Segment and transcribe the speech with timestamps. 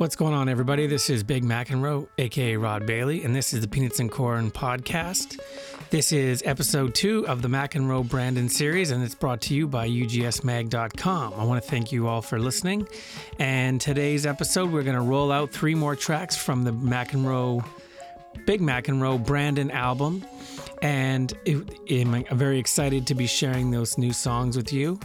[0.00, 0.86] What's going on, everybody?
[0.86, 5.38] This is Big McEnroe, aka Rod Bailey, and this is the Peanuts and Corn podcast.
[5.90, 9.86] This is episode two of the McEnroe Brandon series, and it's brought to you by
[9.86, 11.34] UGSMag.com.
[11.34, 12.88] I want to thank you all for listening.
[13.38, 17.62] And today's episode, we're going to roll out three more tracks from the McEnroe,
[18.46, 20.24] Big McEnroe Brandon album
[20.82, 24.98] and it, I'm very excited to be sharing those new songs with you.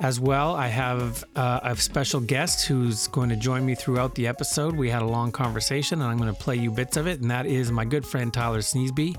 [0.00, 4.26] As well, I have uh, a special guest who's going to join me throughout the
[4.26, 4.74] episode.
[4.74, 7.30] We had a long conversation, and I'm going to play you bits of it, and
[7.30, 9.16] that is my good friend Tyler Sneesby,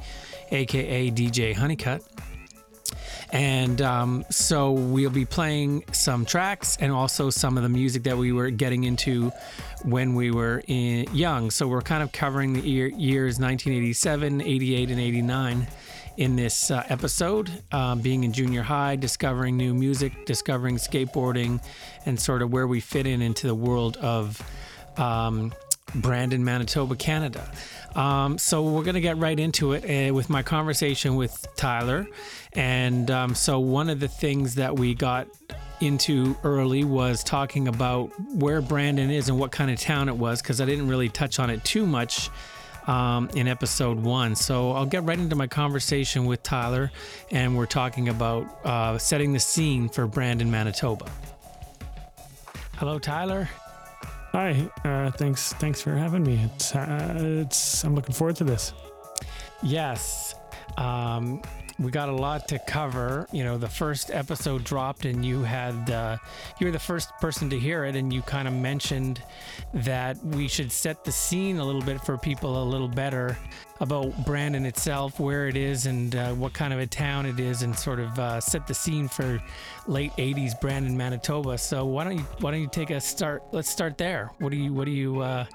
[0.51, 2.03] aka DJ Honeycut.
[3.31, 8.17] And um, so we'll be playing some tracks and also some of the music that
[8.17, 9.31] we were getting into
[9.83, 11.49] when we were in, young.
[11.49, 15.67] So we're kind of covering the year, years 1987, 88, and 89
[16.17, 21.63] in this uh, episode, um, being in junior high, discovering new music, discovering skateboarding,
[22.05, 24.41] and sort of where we fit in into the world of
[24.97, 25.53] um,
[25.95, 27.51] Brandon, Manitoba, Canada.
[27.95, 32.07] Um, so we're going to get right into it uh, with my conversation with Tyler.
[32.53, 35.27] And um, so one of the things that we got
[35.81, 40.41] into early was talking about where Brandon is and what kind of town it was,
[40.41, 42.29] because I didn't really touch on it too much
[42.87, 44.35] um, in episode one.
[44.35, 46.91] So I'll get right into my conversation with Tyler,
[47.29, 51.05] and we're talking about uh, setting the scene for Brandon, Manitoba.
[52.77, 53.49] Hello, Tyler.
[54.31, 54.69] Hi.
[54.85, 55.53] Uh, thanks.
[55.53, 56.49] Thanks for having me.
[56.55, 56.73] It's.
[56.73, 57.83] Uh, it's.
[57.83, 58.73] I'm looking forward to this.
[59.61, 60.35] Yes.
[60.77, 61.41] Um,
[61.79, 63.27] we got a lot to cover.
[63.31, 66.17] You know, the first episode dropped, and you had uh,
[66.59, 69.21] you were the first person to hear it, and you kind of mentioned
[69.73, 73.37] that we should set the scene a little bit for people a little better
[73.79, 77.63] about Brandon itself, where it is, and uh, what kind of a town it is,
[77.63, 79.41] and sort of uh, set the scene for
[79.87, 81.57] late '80s Brandon, Manitoba.
[81.57, 83.43] So why don't you why don't you take a start?
[83.51, 84.31] Let's start there.
[84.39, 85.45] What do you what do you uh,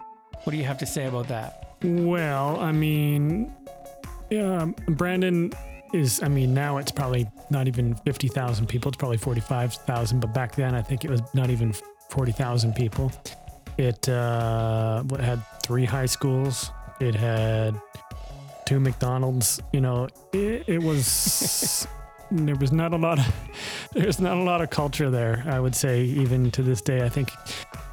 [0.45, 1.77] what do you have to say about that?
[1.83, 3.55] Well, I mean,
[4.30, 5.53] yeah, Brandon
[5.92, 8.89] is, I mean, now it's probably not even 50,000 people.
[8.89, 10.20] It's probably 45,000.
[10.20, 11.74] But back then, I think it was not even
[12.11, 13.13] 40,000 people.
[13.79, 16.70] It uh, had three high schools.
[17.01, 17.80] It had
[18.64, 19.61] two McDonald's.
[19.73, 21.86] You know, it, it was.
[22.30, 23.35] there was not a lot of
[23.92, 27.08] there's not a lot of culture there i would say even to this day i
[27.08, 27.30] think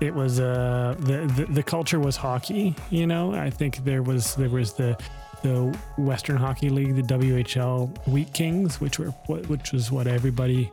[0.01, 4.33] it was uh the, the the culture was hockey you know i think there was
[4.33, 4.97] there was the
[5.43, 10.71] the Western Hockey League, the WHL Wheat Kings, which were which was what everybody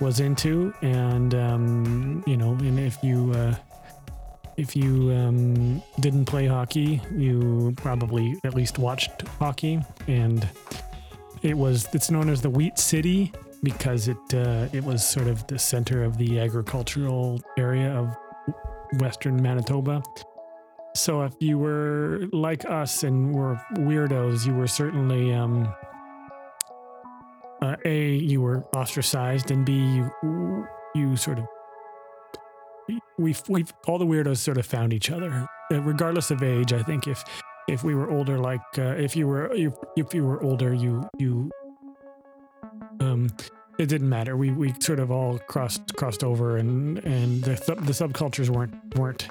[0.00, 3.54] was into, and um, you know, and if you uh,
[4.56, 10.48] if you um, didn't play hockey, you probably at least watched hockey, and
[11.42, 13.32] it was it's known as the Wheat City
[13.62, 18.16] because it uh, it was sort of the center of the agricultural area of
[19.00, 20.02] Western Manitoba.
[20.96, 25.72] So if you were like us and were weirdos, you were certainly um,
[27.60, 31.46] uh, a you were ostracized, and b you you sort of
[33.18, 36.72] we we all the weirdos sort of found each other, uh, regardless of age.
[36.72, 37.24] I think if
[37.66, 41.08] if we were older, like uh, if you were if, if you were older, you
[41.18, 41.50] you
[43.00, 43.28] um
[43.78, 44.36] it didn't matter.
[44.36, 49.26] We we sort of all crossed crossed over, and and the the subcultures weren't weren't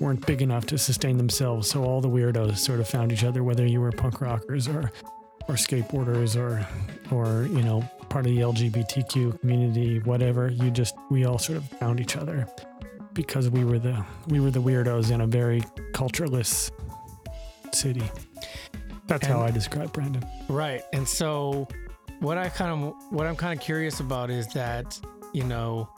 [0.00, 1.68] weren't big enough to sustain themselves.
[1.68, 4.90] So all the weirdos sort of found each other, whether you were punk rockers or
[5.48, 6.66] or skateboarders or
[7.14, 10.48] or you know part of the LGBTQ community, whatever.
[10.48, 12.48] You just we all sort of found each other
[13.12, 15.62] because we were the we were the weirdos in a very
[15.92, 16.70] cultureless
[17.72, 18.02] city.
[19.06, 20.24] That's and, how I describe Brandon.
[20.48, 20.82] Right.
[20.92, 21.68] And so
[22.20, 24.98] what I kind of what I'm kind of curious about is that,
[25.32, 25.88] you know,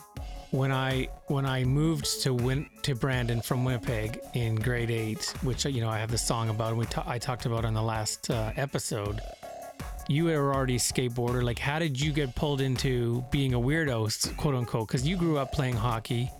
[0.52, 5.64] when I when I moved to Win to Brandon from Winnipeg in grade eight, which
[5.64, 7.82] you know I have the song about, and we ta- I talked about on the
[7.82, 9.20] last uh, episode.
[10.08, 11.42] You were already a skateboarder.
[11.42, 14.88] Like, how did you get pulled into being a weirdo, quote unquote?
[14.88, 16.30] Because you grew up playing hockey,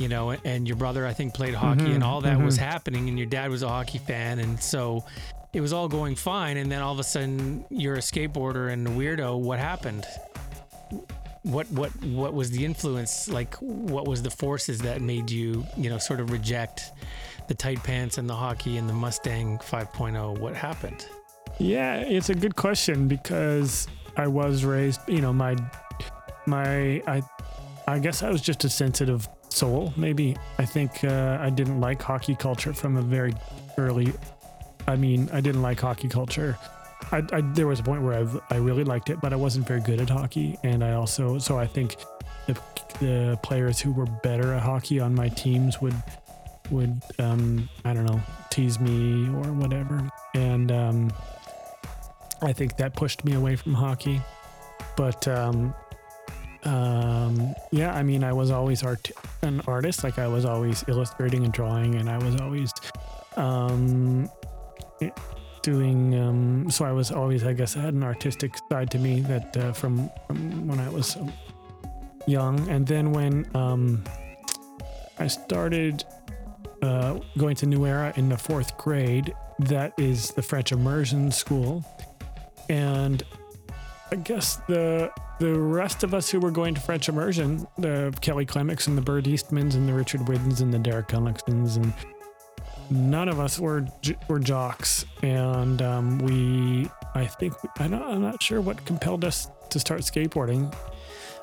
[0.00, 2.46] you know, and your brother I think played hockey, mm-hmm, and all that mm-hmm.
[2.46, 5.04] was happening, and your dad was a hockey fan, and so
[5.52, 6.56] it was all going fine.
[6.56, 9.38] And then all of a sudden, you're a skateboarder and a weirdo.
[9.38, 10.04] What happened?
[11.42, 13.28] What what what was the influence?
[13.28, 16.92] Like what was the forces that made you you know sort of reject
[17.48, 21.06] the tight pants and the hockey and the mustang 5.0 what happened?
[21.58, 25.56] Yeah it's a good question because i was raised you know my
[26.46, 27.22] my i
[27.86, 30.36] i guess i was just a sensitive soul maybe.
[30.58, 33.34] I think uh, i didn't like hockey culture from a very
[33.78, 34.12] early
[34.86, 36.56] i mean i didn't like hockey culture
[37.12, 39.66] I, I, there was a point where I, I really liked it, but I wasn't
[39.66, 40.58] very good at hockey.
[40.62, 41.96] And I also, so I think
[42.46, 42.54] the,
[43.00, 45.94] the players who were better at hockey on my teams would
[46.70, 48.20] would um, I don't know
[48.50, 51.12] tease me or whatever, and um,
[52.42, 54.20] I think that pushed me away from hockey.
[54.96, 55.74] But um,
[56.64, 59.10] um, yeah, I mean, I was always art
[59.42, 60.04] an artist.
[60.04, 62.72] Like I was always illustrating and drawing, and I was always
[63.36, 64.30] um,
[65.62, 66.18] doing.
[66.18, 69.56] Um, so I was always, I guess, I had an artistic side to me that
[69.56, 71.16] uh, from, from when I was
[72.26, 74.04] young, and then when um,
[75.18, 76.04] I started
[76.82, 81.84] uh, going to New Era in the fourth grade, that is the French immersion school,
[82.68, 83.22] and
[84.12, 88.44] I guess the the rest of us who were going to French immersion, the Kelly
[88.44, 91.94] Clements and the Bird Eastmans and the Richard Widdens and the Derek Gunlicksons and
[92.90, 93.86] none of us were
[94.28, 99.48] were jocks, and um, we I think I don't, I'm not sure what compelled us
[99.70, 100.74] to start skateboarding.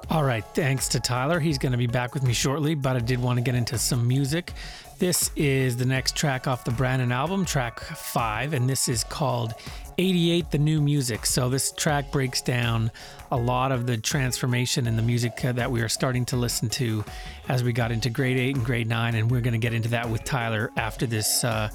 [0.09, 1.39] All right, thanks to Tyler.
[1.39, 3.77] He's going to be back with me shortly, but I did want to get into
[3.77, 4.53] some music.
[4.99, 9.53] This is the next track off the Brandon album, track five, and this is called
[9.99, 11.27] 88 The New Music.
[11.27, 12.89] So, this track breaks down
[13.29, 17.05] a lot of the transformation in the music that we are starting to listen to
[17.47, 19.89] as we got into grade eight and grade nine, and we're going to get into
[19.89, 21.43] that with Tyler after this.
[21.43, 21.69] Uh,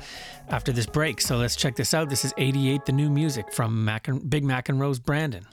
[0.48, 1.20] after this break.
[1.20, 2.10] So let's check this out.
[2.10, 5.46] This is 88 The New Music from Mac and, Big McEnroe's Brandon.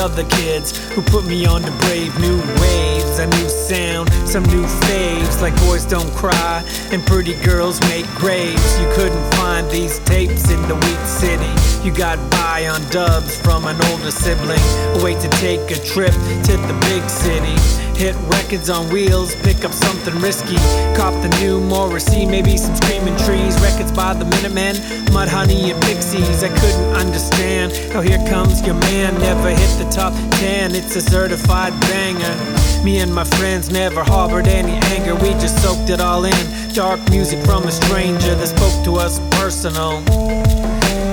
[0.00, 4.64] Other kids who put me on to brave new waves, a new sound, some new
[4.64, 5.42] faves.
[5.42, 8.80] Like boys don't cry and pretty girls make graves.
[8.80, 11.52] You couldn't find these tapes in the Wheat City.
[11.86, 12.18] You got
[12.50, 14.64] by on dubs from an older sibling.
[15.04, 16.12] Wait to take a trip
[16.42, 17.56] to the big city.
[17.96, 20.56] Hit records on wheels, pick up something risky.
[20.98, 23.54] Cop the new Morrissey, maybe some screaming trees.
[23.60, 24.74] Records by the Minutemen,
[25.14, 26.42] Mudhoney and Pixies.
[26.42, 30.74] I couldn't understand how Here Comes Your Man never hit the top 10.
[30.74, 32.34] It's a certified banger.
[32.82, 36.74] Me and my friends never harbored any anger, we just soaked it all in.
[36.74, 40.02] Dark music from a stranger that spoke to us personal.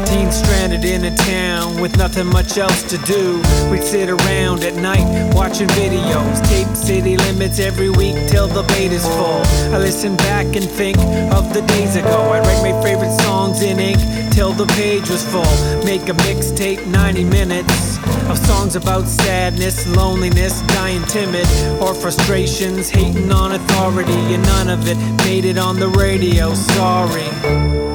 [0.07, 3.41] Teens stranded in a town with nothing much else to do.
[3.69, 9.05] We'd sit around at night watching videos, tape city limits every week till the is
[9.05, 9.41] full.
[9.73, 10.97] I listen back and think
[11.33, 12.31] of the days ago.
[12.31, 13.99] I'd write my favorite songs in ink
[14.31, 15.43] till the page was full.
[15.83, 17.97] Make a mixtape 90 minutes
[18.29, 21.47] of songs about sadness, loneliness, dying timid,
[21.81, 26.53] or frustrations, hating on authority, and none of it made it on the radio.
[26.53, 27.86] Sorry.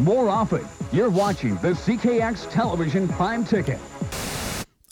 [0.00, 0.66] More often.
[0.92, 3.78] You're watching the CKX Television Prime Ticket.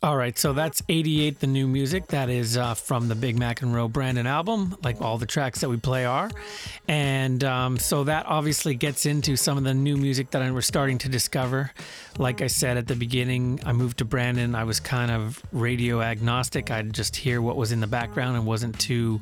[0.03, 2.09] All right, so that's 88, the new music.
[2.09, 5.79] That is uh, from the Big McEnroe Brandon album, like all the tracks that we
[5.79, 6.31] play are.
[6.87, 10.99] And um, so that obviously gets into some of the new music that was starting
[10.99, 11.73] to discover.
[12.19, 14.55] Like I said at the beginning, I moved to Brandon.
[14.55, 16.71] I was kind of radio agnostic.
[16.71, 19.21] I'd just hear what was in the background and wasn't too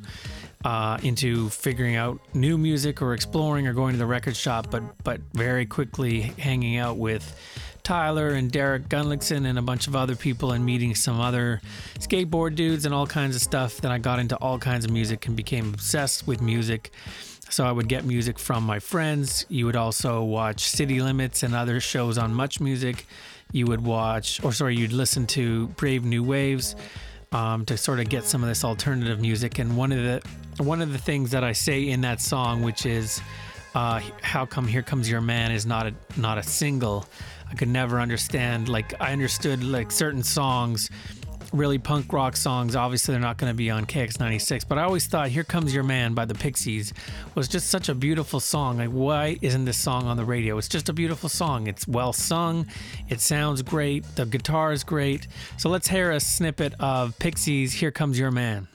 [0.66, 4.82] uh, into figuring out new music or exploring or going to the record shop, but
[5.04, 7.38] but very quickly hanging out with
[7.84, 11.60] Tyler and Derek Gunlickson and a bunch of other people and meeting some other
[12.00, 13.80] skateboard dudes and all kinds of stuff.
[13.80, 16.90] Then I got into all kinds of music and became obsessed with music.
[17.48, 19.46] So I would get music from my friends.
[19.48, 23.06] You would also watch City Limits and other shows on Much Music.
[23.52, 26.74] You would watch, or sorry, you'd listen to Brave New Waves
[27.32, 29.58] um, to sort of get some of this alternative music.
[29.58, 32.86] And one of the one of the things that I say in that song, which
[32.86, 33.20] is
[33.74, 37.06] uh, "How come Here Comes Your Man" is not a not a single.
[37.48, 38.68] I could never understand.
[38.68, 40.90] Like I understood like certain songs
[41.56, 42.76] really punk rock songs.
[42.76, 45.84] Obviously, they're not going to be on KX96, but I always thought Here Comes Your
[45.84, 46.92] Man by the Pixies
[47.34, 48.78] was just such a beautiful song.
[48.78, 50.58] Like, why isn't this song on the radio?
[50.58, 51.66] It's just a beautiful song.
[51.66, 52.66] It's well sung,
[53.08, 55.26] it sounds great, the guitar is great.
[55.56, 58.68] So let's hear a snippet of Pixies Here Comes Your Man.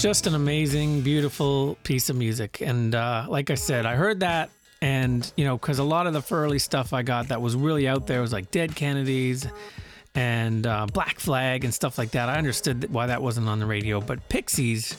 [0.00, 2.62] Just an amazing, beautiful piece of music.
[2.62, 4.48] And uh, like I said, I heard that,
[4.80, 7.86] and you know, because a lot of the early stuff I got that was really
[7.86, 9.46] out there was like Dead Kennedys
[10.14, 12.28] and uh, Black Flag and stuff like that.
[12.28, 14.96] I understood why that wasn't on the radio, but Pixies.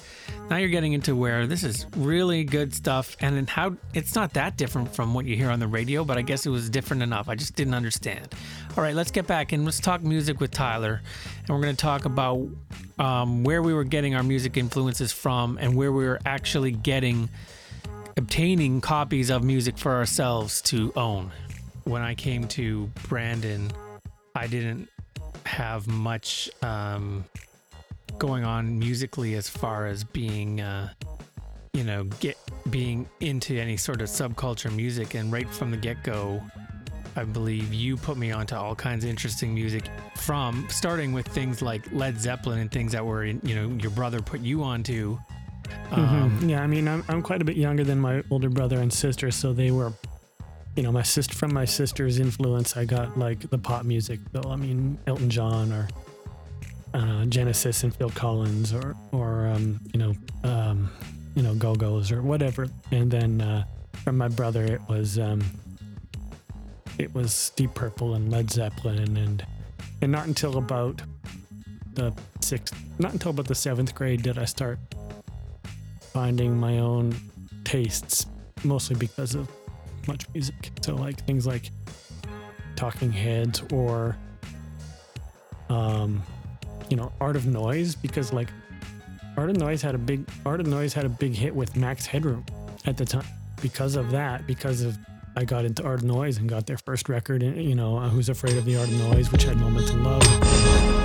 [0.50, 4.58] Now you're getting into where this is really good stuff, and how it's not that
[4.58, 7.28] different from what you hear on the radio, but I guess it was different enough.
[7.28, 8.34] I just didn't understand.
[8.78, 11.02] All right, let's get back and let's talk music with Tyler,
[11.40, 12.48] and we're going to talk about
[12.98, 17.30] um, where we were getting our music influences from and where we were actually getting
[18.18, 21.32] obtaining copies of music for ourselves to own.
[21.84, 23.72] When I came to Brandon,
[24.36, 24.88] I didn't
[25.46, 27.26] have much um,
[28.18, 30.90] going on musically as far as being, uh,
[31.74, 32.38] you know, get
[32.70, 35.16] being into any sort of subculture music.
[35.16, 36.42] And right from the get go,
[37.16, 41.62] I believe you put me onto all kinds of interesting music from starting with things
[41.62, 45.18] like Led Zeppelin and things that were, you know, your brother put you onto.
[45.68, 45.94] Mm-hmm.
[45.94, 46.50] Um, mm-hmm.
[46.50, 49.32] Yeah, I mean, I'm, I'm quite a bit younger than my older brother and sister,
[49.32, 49.92] so they were,
[50.76, 52.78] you know, my sister from my sister's influence.
[52.78, 54.50] I got like the pop music, though.
[54.50, 55.88] I mean, Elton John or
[56.94, 60.14] uh, Genesis and Phil Collins, or or um, you know,
[60.44, 60.90] um,
[61.36, 62.68] you know, Go Go's or whatever.
[62.92, 63.66] And then uh,
[64.04, 65.42] from my brother, it was um,
[66.98, 69.46] it was Deep Purple and Led Zeppelin, and
[70.02, 71.02] and not until about
[71.94, 74.80] the sixth, not until about the seventh grade did I start
[76.14, 77.16] finding my own
[77.64, 78.26] tastes,
[78.64, 79.50] mostly because of
[80.08, 80.72] much music.
[80.82, 81.72] So like things like
[82.76, 84.18] Talking Heads or
[85.70, 86.22] um,
[86.90, 88.50] you know, Art of Noise, because like
[89.38, 92.06] Art of Noise had a big Art of Noise had a big hit with Max
[92.06, 92.46] Headroom
[92.86, 93.26] at the time.
[93.62, 94.98] Because of that, because of
[95.36, 98.58] I got into Art of Noise and got their first record, you know, Who's Afraid
[98.58, 101.01] of the Art of Noise, which had Moments in Love.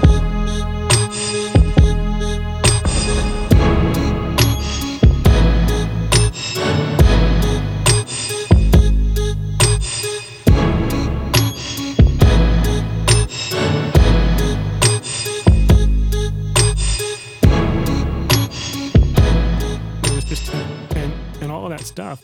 [21.96, 22.22] Stuff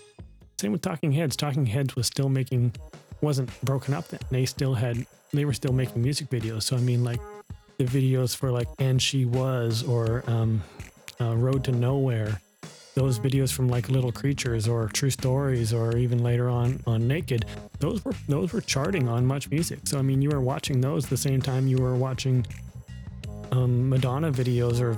[0.62, 1.34] same with Talking Heads.
[1.34, 2.72] Talking Heads was still making,
[3.20, 4.20] wasn't broken up then.
[4.30, 6.62] They still had, they were still making music videos.
[6.62, 7.18] So I mean, like
[7.78, 10.62] the videos for like "And She Was" or um,
[11.20, 12.40] uh, "Road to Nowhere."
[12.94, 17.44] Those videos from like Little Creatures or True Stories or even later on on Naked,
[17.80, 19.80] those were those were charting on Much Music.
[19.82, 22.46] So I mean, you were watching those the same time you were watching
[23.50, 24.96] um, Madonna videos or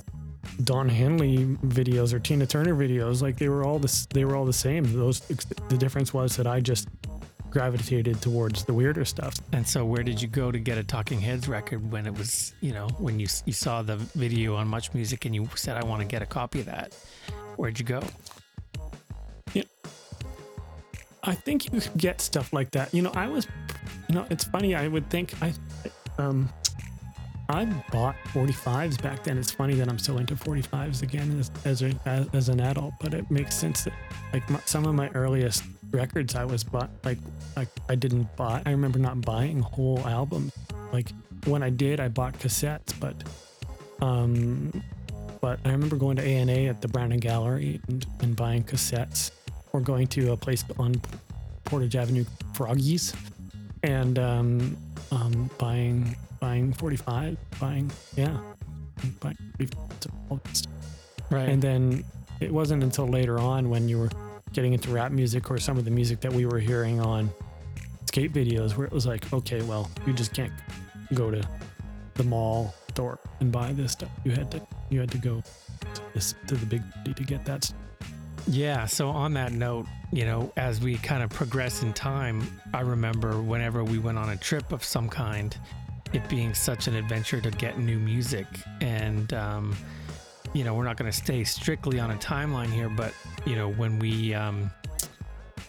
[0.62, 3.22] Don Henley videos or Tina Turner videos.
[3.22, 4.84] Like they were all the they were all the same.
[4.96, 6.88] Those the difference was that I just
[7.54, 9.36] gravitated towards the weirder stuff.
[9.52, 12.52] And so, where did you go to get a Talking Heads record when it was,
[12.60, 15.84] you know, when you you saw the video on Much Music and you said, "I
[15.84, 16.94] want to get a copy of that"?
[17.56, 18.02] Where'd you go?
[19.54, 19.62] Yeah,
[21.22, 22.92] I think you could get stuff like that.
[22.92, 23.46] You know, I was,
[24.08, 24.74] you know, it's funny.
[24.74, 25.54] I would think I,
[26.18, 26.48] um,
[27.48, 29.38] I bought 45s back then.
[29.38, 32.94] It's funny that I'm still into 45s again as as, a, as, as an adult,
[33.00, 33.92] but it makes sense that
[34.32, 37.18] like my, some of my earliest records I was bought like
[37.88, 38.62] I didn't buy.
[38.64, 40.52] I remember not buying whole albums.
[40.92, 41.10] Like
[41.46, 43.14] when I did, I bought cassettes, but
[44.00, 44.82] um,
[45.40, 49.30] but I remember going to A&A at the Brown and Gallery and, and buying cassettes,
[49.72, 51.00] or going to a place on
[51.64, 52.24] Portage Avenue,
[52.54, 53.14] Froggies,
[53.82, 54.76] and um,
[55.10, 58.38] um, buying buying 45, buying, yeah,
[59.20, 59.36] buying
[61.30, 61.48] Right.
[61.48, 62.04] And then
[62.40, 64.10] it wasn't until later on when you were
[64.52, 67.30] getting into rap music or some of the music that we were hearing on
[68.06, 70.52] skate videos where it was like, okay, well, you just can't
[71.14, 71.42] go to
[72.14, 74.10] the mall store and buy this stuff.
[74.24, 75.42] You had to you had to go
[75.94, 77.83] to, this, to the big city to get that stuff.
[78.46, 78.86] Yeah.
[78.86, 83.40] So on that note, you know, as we kind of progress in time, I remember
[83.40, 85.56] whenever we went on a trip of some kind,
[86.12, 88.46] it being such an adventure to get new music.
[88.80, 89.76] And, um,
[90.52, 93.12] you know, we're not going to stay strictly on a timeline here, but
[93.44, 94.70] you know, when we um,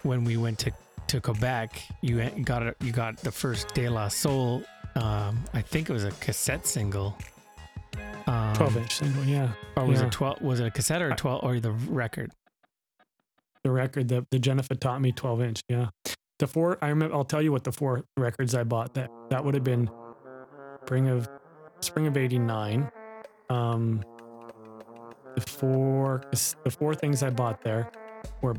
[0.03, 0.72] when we went to
[1.08, 4.63] to Quebec, you got a, you got the first De La Soul.
[4.96, 7.17] Um, I think it was a cassette single.
[8.27, 9.50] Um, 12 inch single, yeah.
[9.75, 10.08] Or was yeah.
[10.08, 10.41] it 12?
[10.41, 12.32] Was it a cassette or a 12 or the record?
[13.65, 15.88] The record, the, the Jennifer taught me 12 inch, yeah.
[16.38, 19.43] The four, I remember, I'll tell you what the four records I bought that that
[19.43, 19.89] would have been
[20.84, 21.27] spring of
[21.79, 22.88] spring of 89.
[23.50, 24.03] Um,
[25.34, 27.89] the four the four things I bought there
[28.43, 28.53] were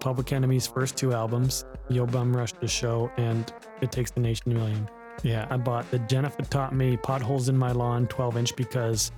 [0.00, 4.50] Public Enemy's first two albums, Yo Bum Rush the Show and It Takes the Nation
[4.50, 4.88] a Million.
[5.22, 5.46] Yeah.
[5.48, 9.12] I bought the Jennifer Taught Me Potholes in My Lawn 12 inch because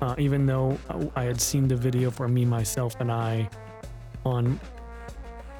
[0.00, 0.78] uh, even though
[1.14, 3.50] I had seen the video for Me, Myself, and I
[4.24, 4.58] on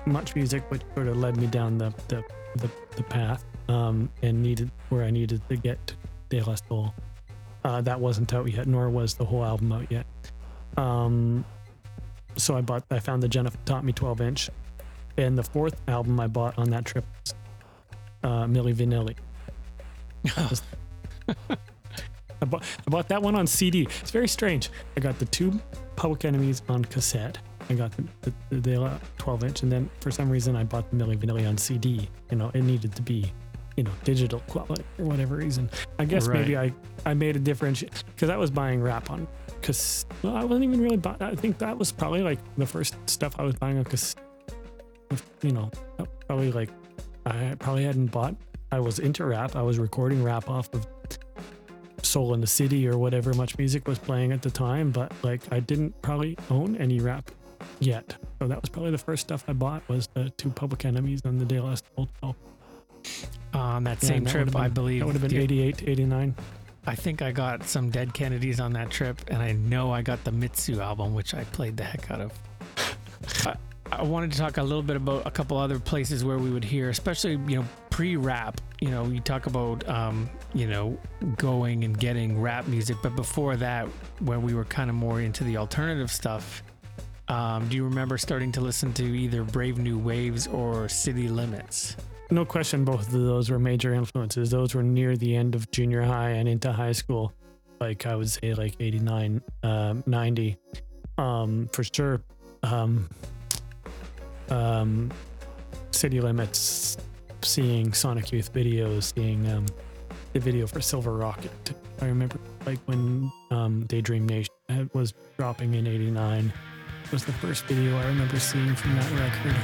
[0.07, 2.25] Much Music, which sort of led me down the, the,
[2.57, 5.95] the, the path um, and needed where I needed to get to
[6.29, 6.95] De La Soul.
[7.65, 10.07] Uh, that wasn't out yet, nor was the whole album out yet.
[10.77, 11.45] Um,
[12.37, 14.51] so I bought, I found the Jennifer Taught Me 12 inch.
[15.17, 17.35] And the fourth album I bought on that trip was
[18.25, 19.15] uh, Milli Vanilli.
[22.43, 23.87] I bought, I bought that one on CD.
[24.01, 24.71] It's very strange.
[24.97, 25.61] I got the two
[25.97, 27.39] Public Enemies on cassette.
[27.71, 30.91] I got the, the, the, the 12 inch, and then for some reason I bought
[30.91, 32.09] the Milli Vanilli on CD.
[32.31, 33.33] You know, it needed to be,
[33.77, 35.71] you know, digital quality for whatever reason.
[35.99, 36.73] I guess maybe I,
[37.07, 39.27] I made a difference because I was buying rap on
[39.61, 41.17] because well, I wasn't even really buying.
[41.21, 44.15] I think that was probably like the first stuff I was buying on because,
[45.43, 45.71] you know,
[46.27, 46.71] probably like
[47.25, 48.37] I probably hadn't bought.
[48.73, 49.57] I was into rap.
[49.57, 50.87] I was recording rap off of
[52.03, 55.41] Soul in the City or whatever much music was playing at the time, but like
[55.51, 57.31] I didn't probably own any rap
[57.81, 58.17] yet.
[58.41, 61.41] So that was probably the first stuff I bought was the two Public Enemies and
[61.41, 62.09] the La Soul.
[62.23, 62.35] On
[63.53, 65.01] Um, that Yeah, same that trip, been- I believe.
[65.01, 66.35] That would have been the- 88, 89.
[66.87, 70.23] I think I got some Dead Kennedys on that trip, and I know I got
[70.25, 72.33] the Mitsou album, which I played the heck out of.
[73.47, 73.57] I,
[73.93, 76.65] I wanted to talk a little bit about a couple other places where we would
[76.65, 78.61] hear, especially you know pre-rap.
[78.81, 80.99] You know, you talk about um, you know
[81.37, 83.87] going and getting rap music, but before that,
[84.21, 86.63] when we were kind of more into the alternative stuff.
[87.29, 91.97] Um, do you remember starting to listen to either Brave New Waves or City Limits?
[92.31, 94.51] No question, both of those were major influences.
[94.51, 97.33] Those were near the end of junior high and into high school.
[97.81, 100.57] Like I would say, like 89, um, 90,
[101.19, 102.23] um, for sure.
[102.63, 103.09] Um,
[104.51, 105.11] um,
[105.91, 106.97] City Limits,
[107.43, 109.67] seeing Sonic Youth videos, seeing um,
[110.33, 111.73] the video for Silver Rocket.
[112.01, 114.51] I remember like when um, Daydream Nation
[114.93, 116.53] was dropping in 89
[117.15, 119.55] was the first video I remember seeing from that record.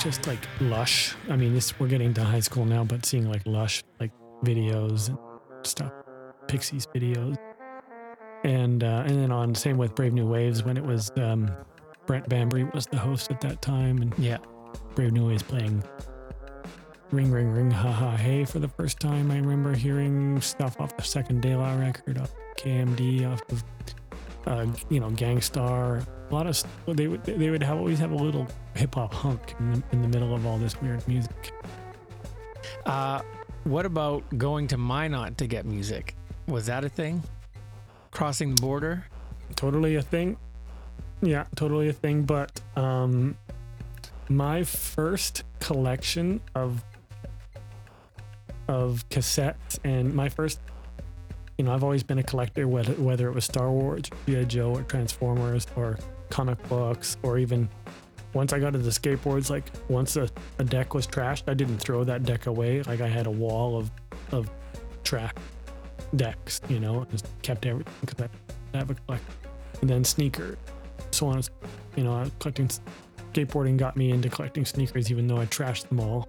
[0.00, 1.14] Just like Lush.
[1.28, 4.10] I mean, this we're getting to high school now, but seeing like Lush, like
[4.42, 5.18] videos and
[5.62, 5.92] stuff,
[6.48, 7.36] Pixies videos,
[8.44, 11.50] and uh, and then on same with Brave New Waves when it was um,
[12.06, 14.38] Brent Bambury was the host at that time, and Yeah.
[14.94, 15.84] Brave New Waves playing
[17.10, 19.30] Ring Ring Ring Ha Ha Hey for the first time.
[19.30, 23.64] I remember hearing stuff off the second De La record, off KMD, off of
[24.46, 26.02] uh, you know Gang Starr.
[26.30, 29.54] A lot of they would they would have always have a little hip hop hunk
[29.58, 31.52] in the, in the middle of all this weird music.
[32.86, 33.20] Uh,
[33.64, 36.14] what about going to Minot to get music?
[36.46, 37.22] Was that a thing?
[38.10, 39.06] Crossing the border?
[39.56, 40.36] Totally a thing.
[41.20, 42.22] Yeah, totally a thing.
[42.22, 43.36] But um,
[44.28, 46.84] my first collection of
[48.68, 50.60] of cassettes and my first
[51.58, 54.44] you know i've always been a collector whether, whether it was star wars G.I.
[54.44, 55.98] joe or transformers or
[56.30, 57.68] comic books or even
[58.32, 61.78] once i got into the skateboards like once a, a deck was trashed i didn't
[61.78, 62.82] throw that deck away.
[62.84, 63.90] Like i had a wall of
[64.32, 64.50] of
[65.04, 65.36] track
[66.16, 68.28] decks you know just kept everything because
[68.74, 69.24] i have a collect
[69.80, 70.56] and then sneaker.
[71.12, 71.42] So on
[71.96, 72.68] you know I was collecting
[73.32, 76.28] skateboarding got me into collecting sneakers even though i trashed them all.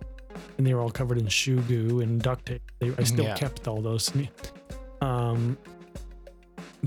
[0.58, 2.62] And they were all covered in shoe goo and duct tape.
[2.80, 3.36] They, i still Yeah.
[3.36, 4.30] kept all those sne-
[5.02, 5.58] um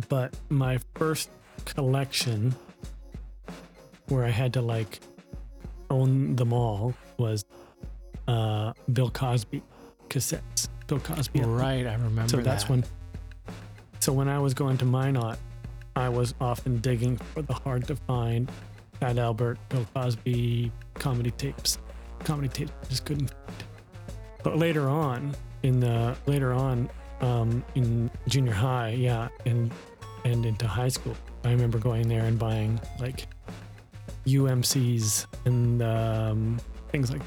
[0.08, 1.30] but my first
[1.66, 2.54] collection
[4.08, 5.00] where I had to like
[5.90, 7.44] own them all was
[8.28, 9.62] uh, Bill Cosby
[10.08, 10.68] cassettes.
[10.86, 11.40] Bill Cosby.
[11.40, 12.28] Right, I remember.
[12.28, 12.70] So that's that.
[12.70, 12.84] when.
[14.00, 15.38] So when I was going to Minot,
[15.96, 18.50] I was often digging for the hard to find
[19.00, 21.78] Fat Albert, Bill Cosby comedy tapes.
[22.20, 23.28] Comedy tapes I just couldn't.
[23.28, 23.64] find.
[24.42, 26.90] But later on, in the later on,
[27.20, 29.72] um, in junior high, yeah, and
[30.24, 33.26] and into high school, I remember going there and buying like
[34.26, 36.60] UMCs and um,
[36.90, 37.22] things like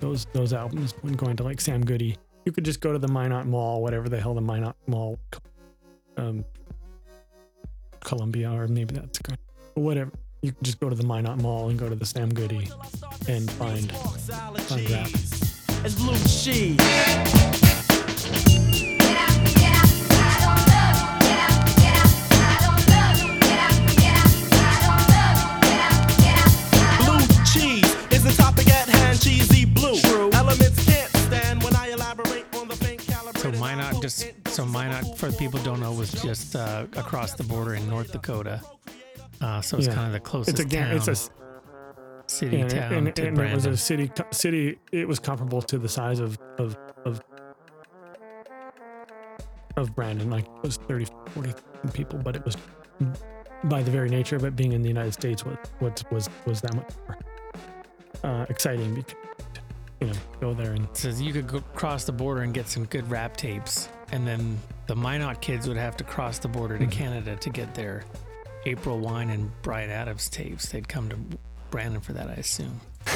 [0.00, 2.16] those those albums when going to like Sam Goody.
[2.44, 5.18] You could just go to the Minot Mall, whatever the hell the Minot Mall,
[6.16, 6.44] um,
[8.00, 9.20] Columbia, or maybe that's
[9.74, 10.10] whatever.
[10.42, 12.70] You could just go to the Minot Mall and go to the Sam Goody
[13.28, 15.08] and find find rap.
[15.84, 17.69] It's blue cheese.
[34.18, 37.74] Just so Minot for the people who don't know was just uh, across the border
[37.74, 38.60] in North Dakota.
[39.40, 39.94] Uh, so it's Yeah.
[39.94, 41.30] kind of the closest It's again, town, it's a
[42.26, 44.78] city and, town and, to and it was a city city.
[44.92, 47.22] It was comparable to the size of of of
[49.76, 50.30] of Brandon.
[50.30, 51.54] Like it was 30, 40
[51.92, 52.56] people, but it was
[53.64, 56.60] by the very nature of it being in the United States was was was, was
[56.60, 57.18] that much more
[58.24, 59.14] uh, exciting because
[60.00, 62.84] you know go there and says you could go cross the border and get some
[62.86, 66.84] good rap tapes, and then the Minot kids would have to cross the border to
[66.84, 66.90] hmm.
[66.90, 68.04] Canada to get their
[68.66, 70.68] April Wine and Bryan Adams tapes.
[70.68, 71.16] They'd come to
[71.70, 72.80] Brandon for that, I assume.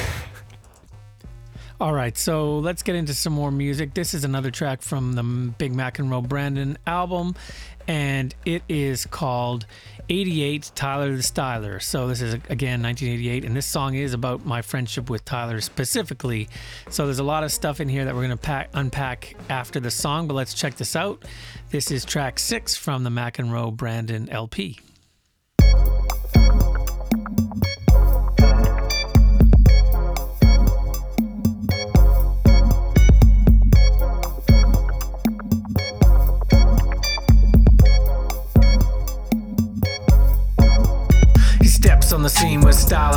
[1.81, 3.93] All right, so let's get into some more music.
[3.93, 7.35] This is another track from the Big McEnroe Brandon album,
[7.87, 9.65] and it is called
[10.09, 11.81] 88 Tyler the Styler.
[11.81, 16.47] So this is again 1988, and this song is about my friendship with Tyler specifically.
[16.89, 19.91] So there's a lot of stuff in here that we're gonna pack, unpack after the
[19.91, 21.23] song, but let's check this out.
[21.71, 24.79] This is track six from the Roll Brandon LP.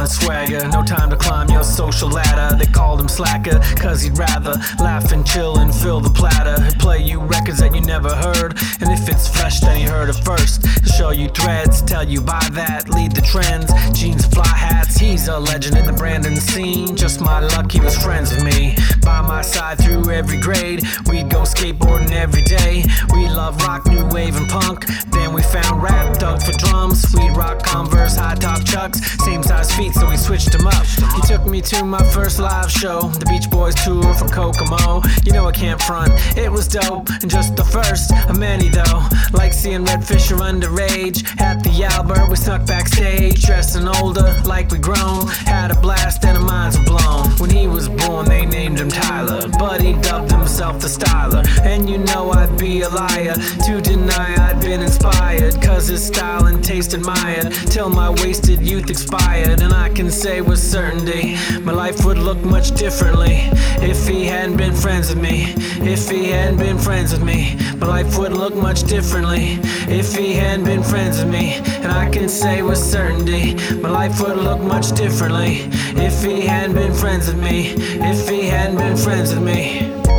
[0.08, 0.66] Swagger.
[0.68, 2.56] No time to climb your social ladder.
[2.56, 6.62] They called him slacker, cause he'd rather laugh and chill and fill the platter.
[6.62, 8.58] He'd play you records that you never heard.
[8.80, 10.66] And if it's fresh, then he heard it first.
[10.66, 13.70] He'll show you threads, tell you buy that, lead the trends.
[13.98, 16.96] Jeans, fly hats, he's a legend in the Brandon scene.
[16.96, 18.76] Just my luck, he was friends with me.
[19.02, 20.82] By my side through every grade.
[21.10, 22.84] We'd go skateboarding every day.
[23.12, 24.86] We love rock, new wave, and punk.
[25.10, 27.04] Then we found rap, dug for drums.
[27.14, 29.00] We'd rock Converse, high top chucks.
[29.24, 30.86] Same size feet, so we switched them up.
[31.14, 35.02] He took me to my first live show, the Beach Boys tour from Kokomo.
[35.24, 37.08] You know I can't front, it was dope.
[37.22, 39.02] And just the first of many though.
[39.32, 41.18] Like seeing Red Fisher underage.
[41.40, 43.44] At the Albert, we snuck backstage.
[43.44, 45.26] Dressing older, like we grown.
[45.46, 47.26] Had a blast and our minds were blown.
[47.38, 49.48] When he was born, they named him Tyler.
[49.58, 51.44] But he dubbed himself the Styler.
[51.62, 53.34] And you know I'd be a liar
[53.66, 55.60] to deny I'd been inspired.
[55.62, 57.52] Cause his style and taste admired.
[57.70, 59.60] Till my wasted youth expired.
[59.60, 63.48] And I can say with certainty, my life would look much differently.
[63.80, 65.54] If he hadn't been friends with me.
[65.80, 67.56] If he hadn't been friends with me.
[67.76, 69.58] My life would look much differently.
[69.88, 71.54] If he hadn't been friends with me.
[71.82, 75.68] And I can say with certainty, my life would look much differently.
[75.96, 77.74] If he hadn't been friends with me.
[77.76, 80.17] If he hadn't been friends with me.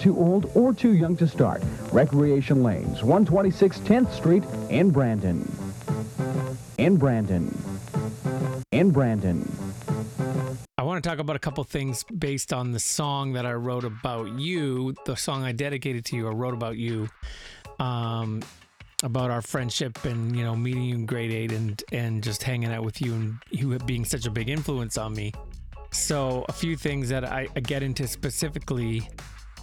[0.00, 1.62] Too old or too young to start.
[1.92, 5.46] Recreation Lanes, 126 10th Street in Brandon.
[6.78, 7.54] In Brandon.
[8.72, 9.46] In Brandon.
[10.78, 13.84] I want to talk about a couple things based on the song that I wrote
[13.84, 17.10] about you, the song I dedicated to you, I wrote about you,
[17.78, 18.42] um,
[19.02, 22.70] about our friendship and you know meeting you in grade eight and and just hanging
[22.70, 25.32] out with you and you being such a big influence on me.
[25.90, 29.08] So a few things that I, I get into specifically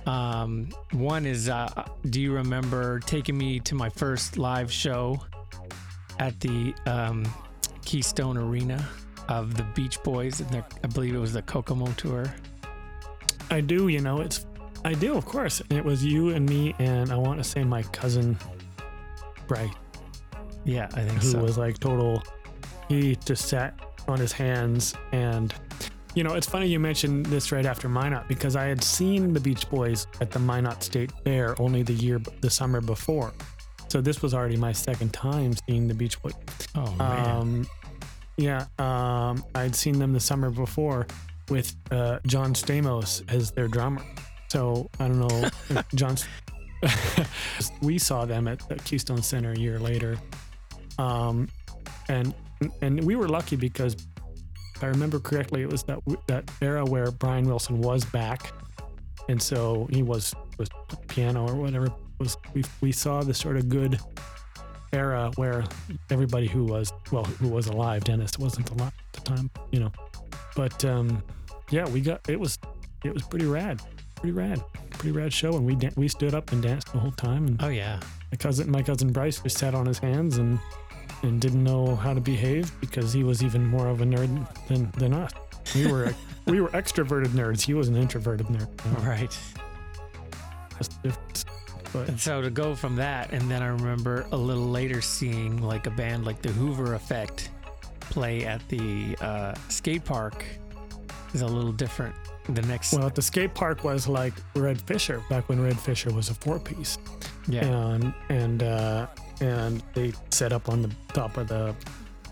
[0.08, 1.70] Um, one is, uh,
[2.10, 5.20] do you remember taking me to my first live show
[6.20, 7.26] at the um,
[7.84, 8.88] Keystone Arena
[9.28, 10.40] of the Beach Boys?
[10.40, 12.34] And I believe it was the Kokomo tour.
[13.52, 14.46] I do, you know, it's
[14.86, 15.62] I do, of course.
[15.70, 18.38] And it was you and me and I want to say my cousin
[19.48, 19.76] Bright.
[20.64, 21.40] Yeah, I think who so.
[21.40, 22.22] was like total
[22.88, 25.54] he just sat on his hands and
[26.18, 29.40] you know, it's funny you mentioned this right after Minot because I had seen the
[29.40, 33.32] Beach Boys at the Minot State Fair only the year the summer before.
[33.88, 36.34] So this was already my second time seeing the Beach Boys.
[36.74, 37.68] oh man, Um,
[38.36, 41.06] yeah, um, I'd seen them the summer before
[41.50, 44.02] with uh, John Stamos as their drummer.
[44.48, 46.16] So I don't know, if John.
[47.84, 50.18] we saw them at the Keystone Center a year later,
[50.98, 51.48] um,
[52.10, 52.34] and
[52.82, 53.96] and we were lucky because
[54.78, 58.54] if I remember correctly, it was that that era where Brian Wilson was back,
[59.28, 60.70] and so he was was
[61.08, 61.88] piano or whatever.
[62.20, 64.00] Was we we saw the sort of good
[64.94, 65.64] era where
[66.12, 69.92] everybody who was well who was alive dennis wasn't alive at the time you know.
[70.56, 71.22] But um
[71.70, 72.58] yeah we got it was
[73.04, 73.82] it was pretty rad
[74.16, 75.56] pretty rad pretty rad show.
[75.56, 77.48] And we dan- we stood up and danced the whole time.
[77.48, 78.00] And oh yeah,
[78.32, 80.60] my cousin my cousin bryce just sat on his hands and
[81.24, 84.92] and didn't know how to behave because he was even more of a nerd than
[84.98, 85.32] than us
[85.76, 86.14] we were
[86.46, 89.38] we were extroverted nerds he was an introverted nerd right.
[90.72, 91.46] that's the difference.
[91.94, 95.62] but And so to go from that, and then I remember a little later seeing
[95.62, 97.50] like a band like the Hoover Effect
[98.00, 100.46] play at the uh, skate park
[101.34, 102.16] is a little different.
[102.50, 106.14] The next, well at the skate park was like red fisher back when red fisher
[106.14, 106.98] was a four piece
[107.48, 109.08] yeah, and and uh,
[109.42, 111.76] and they set up on the top of the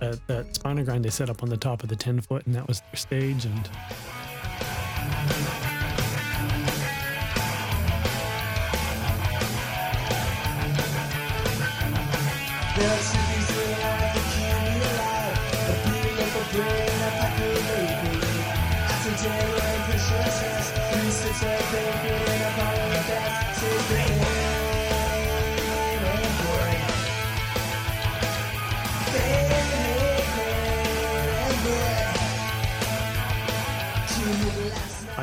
[0.02, 1.06] uh, that spinal grind.
[1.06, 3.46] They set up on the top of the ten foot, and that was their stage.
[3.46, 3.70] And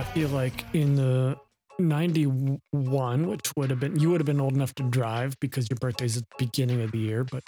[0.03, 1.39] I feel like in the
[1.79, 5.77] '91, which would have been you would have been old enough to drive because your
[5.77, 7.45] birthday's at the beginning of the year, but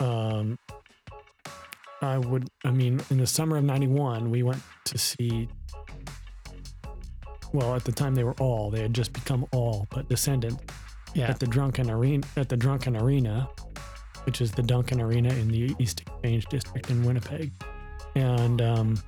[0.00, 0.58] um,
[2.02, 2.48] I would.
[2.64, 5.48] I mean, in the summer of '91, we went to see.
[7.52, 8.72] Well, at the time they were all.
[8.72, 10.60] They had just become all, but Descendant
[11.14, 13.48] yeah, at the Drunken Arena at the Drunken Arena,
[14.24, 17.52] which is the Duncan Arena in the East Exchange District in Winnipeg,
[18.16, 19.00] and um,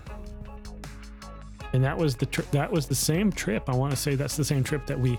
[1.73, 3.69] and that was the tri- that was the same trip.
[3.69, 5.19] I want to say that's the same trip that we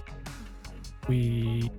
[1.08, 1.70] we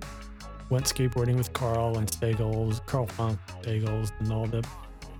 [0.69, 4.65] went skateboarding with Carl and Stagels, Carl Funk, Stagels, and all the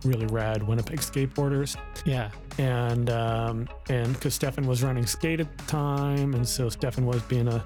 [0.03, 5.63] really rad Winnipeg skateboarders yeah, and um, and because Stefan was running skate at the
[5.65, 7.65] time, and so Stefan was being a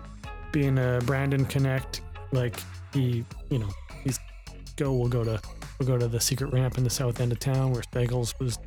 [0.53, 2.57] being a Brandon Connect, like
[2.93, 3.69] he, you know,
[4.03, 4.17] he's
[4.77, 4.93] go.
[4.93, 5.41] We'll go to
[5.77, 8.57] we'll go to the secret ramp in the south end of town where Stagels was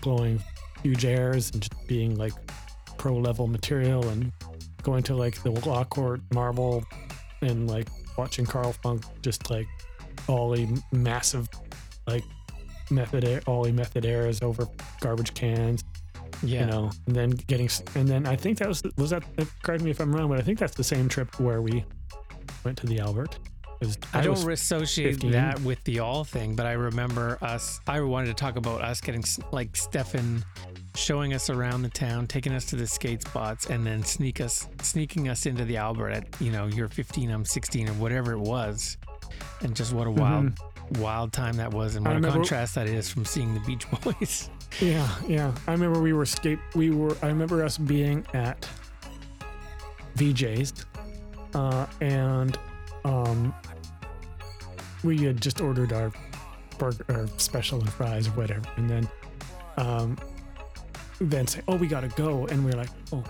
[0.00, 0.40] blowing
[0.82, 2.32] huge airs and just being like
[2.98, 4.32] pro level material, and
[4.82, 6.84] going to like the law court marble,
[7.42, 9.66] and like watching Carl Funk just like
[10.28, 11.48] ollie massive
[12.06, 12.24] like
[12.90, 14.68] method air, ollie method airs over
[15.00, 15.82] garbage cans
[16.42, 16.60] yeah.
[16.60, 19.82] you know and then getting and then i think that was was that uh, correct
[19.82, 21.84] me if i'm wrong but i think that's the same trip where we
[22.64, 23.38] went to the Albert.
[24.12, 25.30] I don't was- associate 15.
[25.32, 27.80] that with the all thing, but I remember us.
[27.86, 30.44] I wanted to talk about us getting like Stefan
[30.94, 34.68] showing us around the town, taking us to the skate spots, and then sneak us,
[34.82, 38.38] sneaking us into the Albert at you know you're 15, I'm 16, or whatever it
[38.40, 38.96] was,
[39.62, 40.52] and just what a wild,
[40.98, 42.08] wild time that was, and Mm-hmm.
[42.08, 44.50] What a remember- contrast that is from seeing the Beach Boys.
[44.80, 48.68] yeah yeah i remember we were skate we were i remember us being at
[50.16, 50.86] vj's
[51.56, 52.56] uh and
[53.04, 53.52] um
[55.02, 56.12] we had just ordered our
[56.78, 59.08] burger or special and fries or whatever and then
[59.76, 60.16] um
[61.20, 63.22] then say oh we gotta go and we are like oh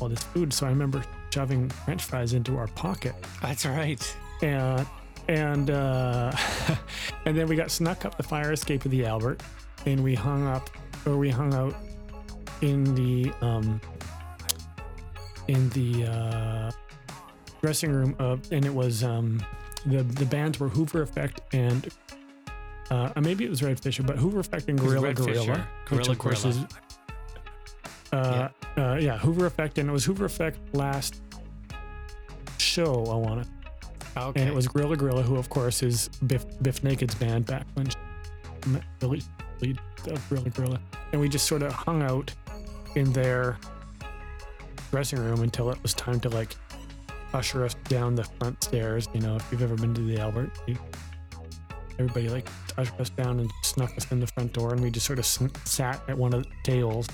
[0.00, 4.16] all this food so i remember shoving french fries into our pocket That's right.
[4.42, 4.86] and
[5.28, 6.30] and uh,
[7.24, 9.42] and then we got snuck up the fire escape of the Albert,
[9.86, 10.68] and we hung up
[11.06, 11.74] or we hung out
[12.60, 13.80] in the um
[15.48, 16.70] in the uh,
[17.62, 19.42] dressing room of and it was um
[19.86, 21.88] the the bands were Hoover Effect and
[22.90, 25.52] uh, maybe it was Red Fisher, but Hoover Effect and Gorilla Red Gorilla, Fisher.
[25.52, 26.68] which Gorilla of course Gorilla.
[26.70, 26.83] is
[28.14, 31.20] uh, uh, yeah Hoover Effect and it was Hoover Effect last
[32.58, 33.04] show.
[33.06, 34.40] I want to, Okay.
[34.40, 37.88] and it was Gorilla Gorilla, who of course is Biff Biff Naked's band back when
[37.88, 37.96] she
[38.66, 40.80] met lead, of Gorilla Gorilla,
[41.12, 42.32] and we just sort of hung out
[42.94, 43.58] in their
[44.90, 46.54] dressing room until it was time to like
[47.32, 49.08] usher us down the front stairs.
[49.12, 50.76] You know, if you've ever been to the Albert, you,
[51.98, 52.48] everybody like
[52.78, 55.26] ushered us down and snuck us in the front door, and we just sort of
[55.26, 57.08] sat at one of the tables,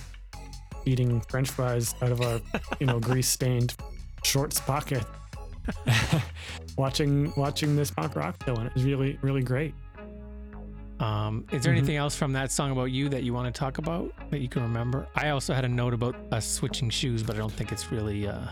[0.87, 2.40] eating French fries out of our,
[2.79, 3.75] you know, grease-stained
[4.23, 5.05] shorts pocket,
[6.77, 9.75] watching watching this punk rock show, and it was really really great.
[10.99, 11.79] Um, is there Mhm.
[11.79, 14.49] anything else from that song about you that you want to talk about that you
[14.49, 15.07] can remember?
[15.14, 18.27] I also had a note about us switching shoes, but I don't think it's really.
[18.29, 18.49] Uh,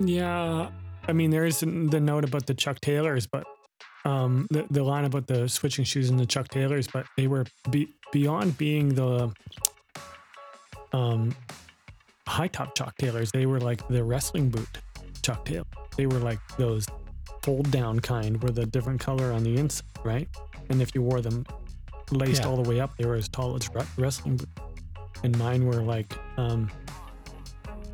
[0.00, 0.70] Yeah,
[1.06, 1.66] I mean there is the
[2.00, 3.44] note about the Chuck Taylors, but
[4.04, 7.44] um, the the line about the switching shoes and the Chuck Taylors, but they were
[7.70, 9.30] be, beyond being the
[10.92, 11.34] um
[12.26, 13.30] high top Chuck Taylors.
[13.32, 14.68] They were like the wrestling boot
[15.22, 15.64] Chuck Taylor.
[15.96, 16.86] They were like those
[17.42, 20.28] fold down kind, with a different color on the inside, right?
[20.68, 21.44] And if you wore them
[22.10, 22.48] laced Yeah.
[22.48, 24.50] all the way up, they were as tall as re- wrestling boots.
[25.22, 26.70] And mine were like um,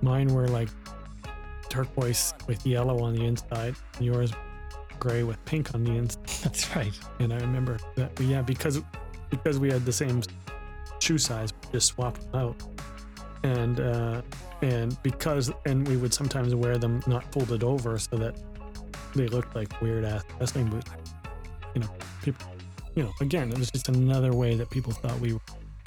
[0.03, 0.69] mine were like
[1.69, 3.75] turquoise with yellow on the inside.
[3.97, 4.33] And yours
[4.99, 6.27] gray with pink on the inside.
[6.43, 6.93] that's right.
[7.21, 8.81] And I remember that yeah, because
[9.31, 10.23] because we had the same
[11.01, 12.57] shoe size, we just swapped them out.
[13.55, 14.23] And uh
[14.63, 18.35] and because and we would sometimes wear them not folded over so that
[19.15, 20.91] they looked like weird ass wrestling boots.
[21.75, 21.91] You know,
[22.23, 22.47] people
[22.97, 25.39] you know, again, it was just another way that people thought we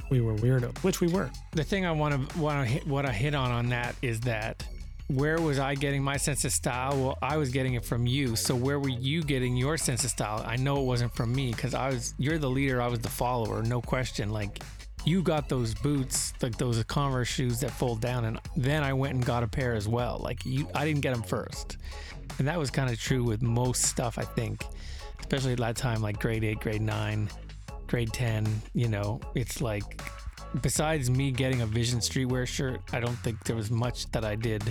[0.09, 1.29] we were weirdo, which we were.
[1.51, 4.21] The thing I want to want to hit what I hit on on that is
[4.21, 4.63] that
[5.07, 6.91] where was I getting my sense of style?
[6.91, 8.35] Well, I was getting it from you.
[8.35, 10.43] So where were you getting your sense of style?
[10.45, 13.09] I know it wasn't from me because I was you're the leader, I was the
[13.09, 14.29] follower, no question.
[14.29, 14.61] Like
[15.05, 19.15] you got those boots, like those Converse shoes that fold down, and then I went
[19.15, 20.19] and got a pair as well.
[20.21, 21.77] Like you, I didn't get them first,
[22.37, 24.17] and that was kind of true with most stuff.
[24.17, 24.65] I think,
[25.19, 27.29] especially at that time, like grade eight, grade nine,
[27.87, 28.45] grade ten.
[28.73, 30.01] You know, it's like
[30.61, 34.35] besides me getting a Vision Streetwear shirt, I don't think there was much that I
[34.35, 34.63] did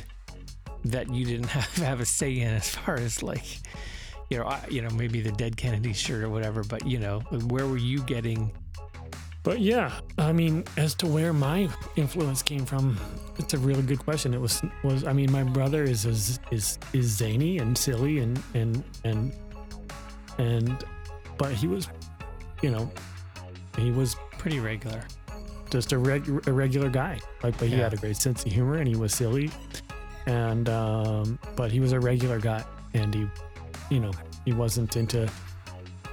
[0.84, 3.44] that you didn't have, have a say in as far as like,
[4.30, 6.62] you know, I, you know, maybe the Dead Kennedy shirt or whatever.
[6.62, 8.52] But you know, where were you getting?
[9.48, 12.98] But yeah, I mean, as to where my influence came from,
[13.38, 14.34] it's a really good question.
[14.34, 18.38] It was was I mean, my brother is is is, is zany and silly and
[18.52, 19.32] and and
[20.36, 20.84] and,
[21.38, 21.88] but he was,
[22.60, 22.92] you know,
[23.78, 25.02] he was Pretty regular.
[25.70, 27.18] just a, reg- a regular guy.
[27.42, 27.84] Like, but he Yeah.
[27.84, 29.50] had a great sense of humor and he was silly,
[30.26, 33.26] and um, but he was a regular guy, and he,
[33.88, 34.12] you know,
[34.44, 35.26] he wasn't into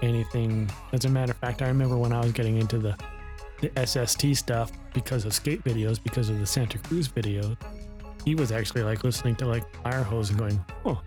[0.02, 0.72] anything.
[0.94, 2.96] As a matter of fact, I remember when I was getting into the
[3.62, 7.56] the SST stuff because of skate videos, because of the Santa Cruz video.
[8.24, 11.00] He was actually like listening to like Fire Hose and going, "Oh,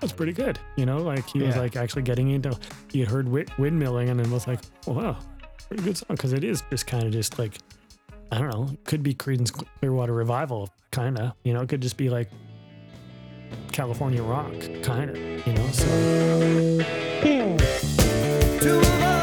[0.00, 0.98] that's pretty good," you know.
[0.98, 2.58] Like he was like actually getting into.
[2.90, 5.16] He had heard wi- windmilling and then was like, oh, "Wow,
[5.68, 7.58] pretty good song," because it is just kind of just like
[8.32, 8.68] I don't know.
[8.72, 11.32] It could be Creedence Clearwater Revival, kind of.
[11.44, 12.30] You know, it could just be like
[13.72, 15.16] California rock, kind of.
[15.46, 16.78] You know, so
[18.60, 19.21] Two of us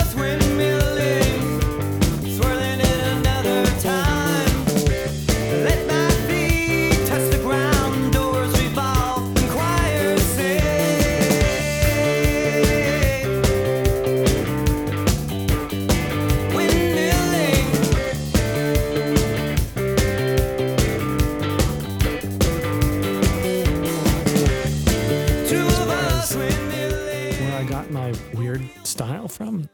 [29.39, 29.69] from?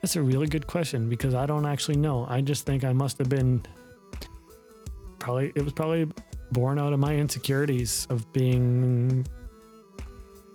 [0.00, 2.26] That's a really good question because I don't actually know.
[2.28, 3.60] I just think I must have been
[5.18, 6.08] probably it was probably
[6.52, 9.26] born out of my insecurities of being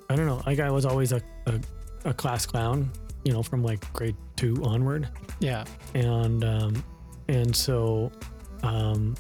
[0.09, 1.59] I don't know, like I was always a, a,
[2.05, 2.89] a class clown,
[3.25, 5.09] you know, from like grade two onward.
[5.39, 5.65] Yeah.
[5.93, 6.83] And um
[7.27, 8.11] and so
[8.63, 9.15] um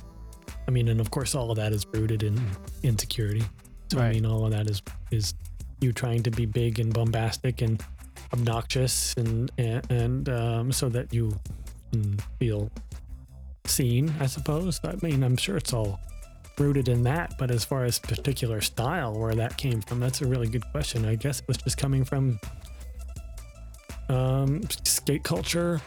[0.67, 2.39] I mean and of course all of that is rooted in
[2.83, 3.43] insecurity.
[3.91, 4.81] So I mean all of that is
[5.11, 5.33] is
[5.79, 7.83] you trying to be big and bombastic and
[8.33, 11.33] obnoxious and and, and um, so that you
[12.39, 12.69] feel
[13.65, 14.79] seen i suppose.
[14.83, 15.99] I mean i'm sure it's all
[16.57, 20.25] rooted in that but as far as particular style where that came from that's a
[20.25, 21.05] really good question.
[21.05, 22.39] I guess it was just coming from
[24.09, 25.81] um skate culture.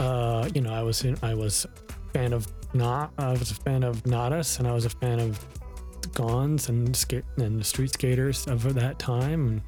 [0.00, 1.66] Uh you know i was in i was
[2.12, 5.38] fan of not i was a fan of Natas and i was a fan of
[6.18, 9.62] Gonz and skate and street skaters of that time, and,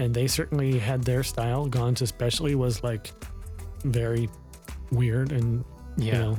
[0.00, 1.68] and they certainly had their style.
[1.68, 3.12] Gonz especially was like
[3.84, 4.28] very
[4.90, 5.64] weird and
[5.96, 6.14] Yeah.
[6.14, 6.38] you know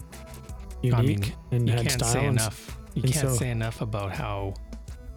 [0.82, 2.12] unique I mean, and you had can't style.
[2.14, 2.78] say and enough.
[2.96, 4.54] You can't so- say enough about how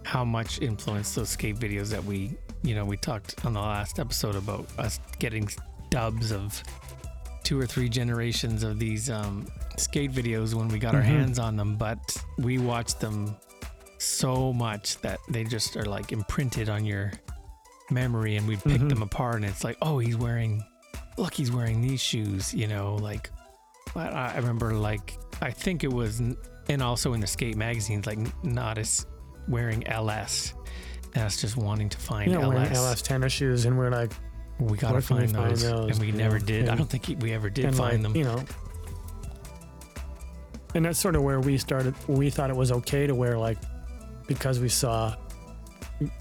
[0.05, 3.97] how much influence those skate videos that we, you know, we talked on the last
[3.99, 5.49] episode about us getting
[5.89, 6.61] dubs of
[7.43, 11.05] two or three generations of these um, skate videos when we got our Mhm.
[11.05, 11.99] hands on them, but
[12.37, 13.35] we watched them
[13.97, 17.11] so much that they just are like imprinted on your
[17.89, 18.89] memory and we pick Mhm.
[18.89, 20.63] them apart and it's like, oh, he's wearing,
[21.17, 23.29] look, he's wearing these shoes, you know, like
[23.95, 26.19] I, I remember like, I think it was,
[26.67, 29.05] and also in the skate magazines, like Natas
[29.47, 30.53] wearing LS.
[31.13, 32.75] And us just wanting to find know, LS.
[32.77, 34.11] LS tennis shoes, and we're like,
[34.59, 35.61] We gotta can we find find those.
[35.63, 36.45] those, and we never know?
[36.45, 36.67] did.
[36.69, 38.15] I don't think we ever did find like, them.
[38.17, 38.43] You know,
[40.73, 41.95] and that's sort of where we started.
[42.09, 43.57] We thought it was okay to wear like,
[44.27, 45.15] because we saw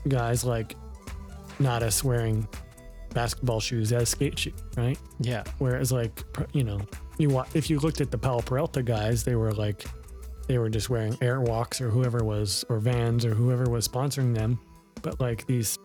[0.06, 0.76] guys like
[1.58, 2.46] not us wearing
[3.12, 4.98] basketball shoes as skate shoes, right?
[5.20, 5.44] Yeah.
[5.58, 6.80] Whereas like, you know,
[7.18, 9.84] you wa- if you looked at the Powell Peralta guys, they were like,
[10.48, 14.58] they were just wearing Airwalks or whoever was, or Vans or whoever was sponsoring them.
[15.02, 15.78] But like these,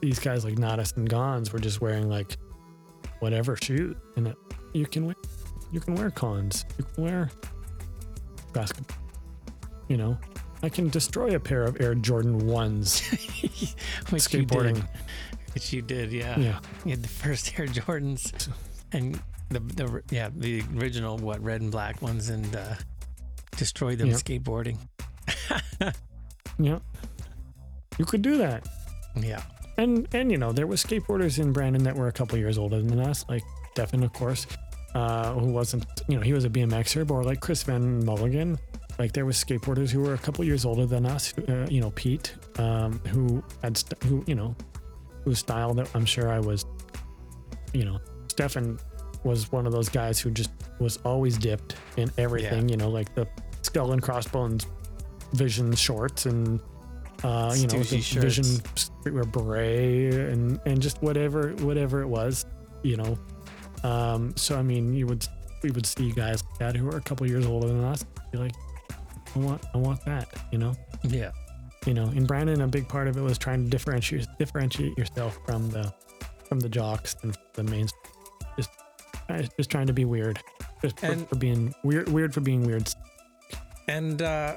[0.00, 2.36] these guys like Natas and Gonz were just wearing like
[3.20, 4.36] whatever shoes, and it,
[4.72, 5.14] you can wear,
[5.72, 7.30] you can wear cons, you can wear
[8.52, 8.96] basketball.
[9.88, 10.18] You know,
[10.64, 13.00] I can destroy a pair of Air Jordan ones
[14.10, 14.74] Which you skateboarding.
[14.76, 14.84] did.
[15.54, 16.38] Which you did, yeah.
[16.38, 16.58] Yeah.
[16.84, 18.48] You had the first Air Jordans
[18.92, 22.74] and the the yeah, the original what, red and black ones and uh
[23.56, 24.14] destroyed them Yeah.
[24.16, 24.78] skateboarding.
[26.58, 26.78] Yeah.
[27.98, 28.66] You could do that.
[29.16, 29.42] Yeah.
[29.76, 32.80] and and you know there was skateboarders in Brandon that were a couple years older
[32.80, 33.42] than us, like
[33.72, 34.46] Stefan, of course,
[34.94, 38.58] uh, who wasn't you know he was a BMXer, or like Chris Van Mulligan.
[38.98, 41.90] Like there was skateboarders who were a couple years older than us, uh, you know
[41.90, 44.54] Pete, um, who had st- who you know
[45.24, 46.64] whose style that I'm sure I was,
[47.72, 48.78] you know, Stefan
[49.24, 53.14] was one of those guys who just was always dipped in everything, you know, like
[53.14, 53.26] the
[53.62, 54.66] skull and crossbones
[55.32, 56.60] vision shorts and
[57.24, 58.24] uh, you know, the shirts.
[58.24, 62.44] vision streetwear beret and and just whatever whatever it was,
[62.82, 63.18] you know.
[63.82, 65.26] Um, so I mean, you would
[65.62, 68.38] we would see guys like that who are a couple years older than us, be
[68.38, 68.52] like,
[69.34, 70.74] I want I want that, you know.
[71.02, 71.30] Yeah.
[71.86, 75.38] You know, in Brandon, a big part of it was trying to differentiate differentiate yourself
[75.46, 75.92] from the
[76.48, 77.88] from the jocks and the main.
[78.56, 78.70] Just
[79.56, 80.38] just trying to be weird,
[80.82, 82.88] just for, And- for being weird weird for being weird.
[83.88, 84.56] And uh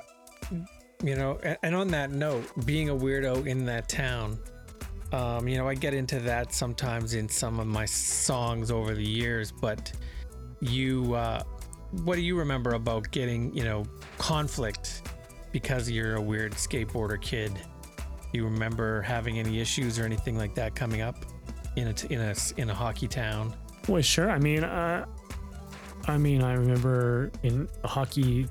[1.03, 4.39] you know, a- and on that note, being a weirdo in that town,
[5.11, 9.05] um, you know, I get into that sometimes in some of my songs over the
[9.07, 9.91] years, but
[10.61, 11.43] you uh
[11.91, 13.85] what do you remember about getting, you know,
[14.17, 15.09] conflict
[15.51, 17.51] because you're a weird skateboarder kid?
[18.33, 21.25] You remember having any issues or anything like that coming up
[21.75, 23.55] in a in a in a hockey town?
[23.87, 24.29] Well, sure.
[24.29, 25.05] I mean, uh,
[26.07, 28.47] I mean, I remember in a hockey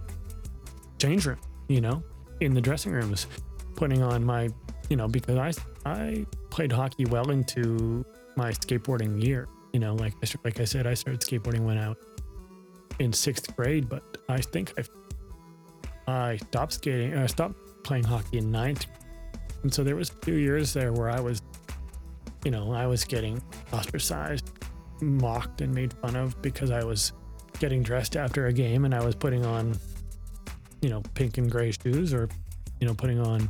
[0.99, 2.03] change room, you know,
[2.41, 3.27] in the dressing rooms,
[3.75, 4.49] putting on my,
[4.89, 5.53] you know, because I
[5.85, 8.05] I played hockey well into
[8.37, 9.49] my skateboarding year.
[9.73, 11.99] You know, like I, like I said, I started skateboarding when I was
[12.99, 14.85] in sixth grade, but I think I
[16.09, 17.17] I stopped skating.
[17.17, 18.87] I stopped playing hockey in ninth,
[19.63, 21.43] and so there was a few years there where I was,
[22.45, 23.43] you know, I was getting
[23.73, 24.51] ostracized
[25.01, 27.13] mocked and made fun of because I was
[27.59, 29.77] getting dressed after a game and I was putting on,
[30.81, 32.29] you know, pink and gray shoes or,
[32.81, 33.49] you know, putting on,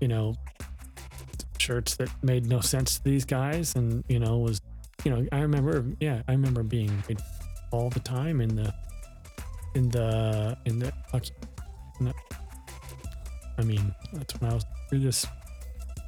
[0.00, 0.34] you know,
[1.58, 4.60] shirts that made no sense to these guys and, you know, was,
[5.04, 7.02] you know, I remember, yeah, I remember being
[7.70, 8.74] all the time in the,
[9.74, 10.92] in the, in the,
[12.00, 12.14] in the
[13.58, 15.26] I mean, that's when I was through this,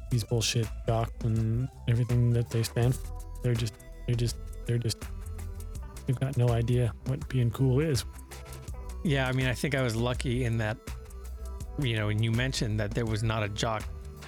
[0.09, 3.19] these bullshit doc and everything that they stand for.
[3.43, 3.73] They're just,
[4.07, 4.35] they're just,
[4.65, 4.97] they're just
[6.05, 8.05] they've got no idea what being cool is.
[9.03, 10.77] Yeah, I mean, I think I was lucky in that,
[11.79, 13.83] you know, and you mentioned that there was not a jock,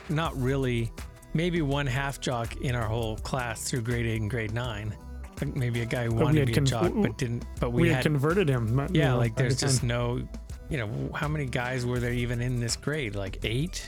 [0.09, 0.91] not really,
[1.33, 4.95] maybe one half jock in our whole class through grade eight and grade nine.
[5.41, 7.45] Like maybe a guy who wanted to be a con- jock but didn't.
[7.59, 8.77] But We, we, had, had, converted him.
[8.79, 10.27] you yeah, know, like there's just time- no,
[10.69, 13.15] you know, how many guys were there even in this grade?
[13.15, 13.85] Like eight,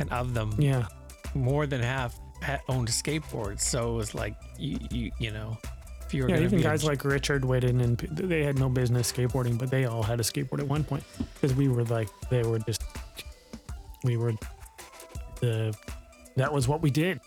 [0.00, 0.86] and of them, yeah,
[1.34, 3.60] more than half had owned skateboards.
[3.60, 5.56] So it was like you, you, you know,
[6.04, 6.38] if you were yeah.
[6.40, 9.84] Even be a guys like Richard Whitten and they had no business skateboarding, but they
[9.84, 12.82] all had a skateboard at one point because we were like they were just
[14.04, 14.32] we were
[15.40, 15.76] the
[16.36, 17.20] that was what we did.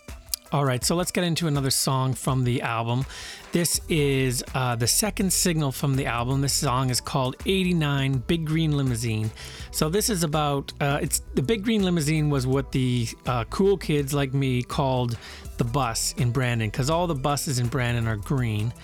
[0.52, 3.06] All right, so let's get into another song from the album.
[3.52, 6.42] This is uh, the second signal from the album.
[6.42, 9.30] This song is called 89 Big Green Limousine.
[9.70, 13.78] So this is about uh, it's the Big Green Limousine was what the uh, cool
[13.78, 15.16] kids like me called
[15.56, 18.74] the bus in Brandon because all the buses in Brandon are green.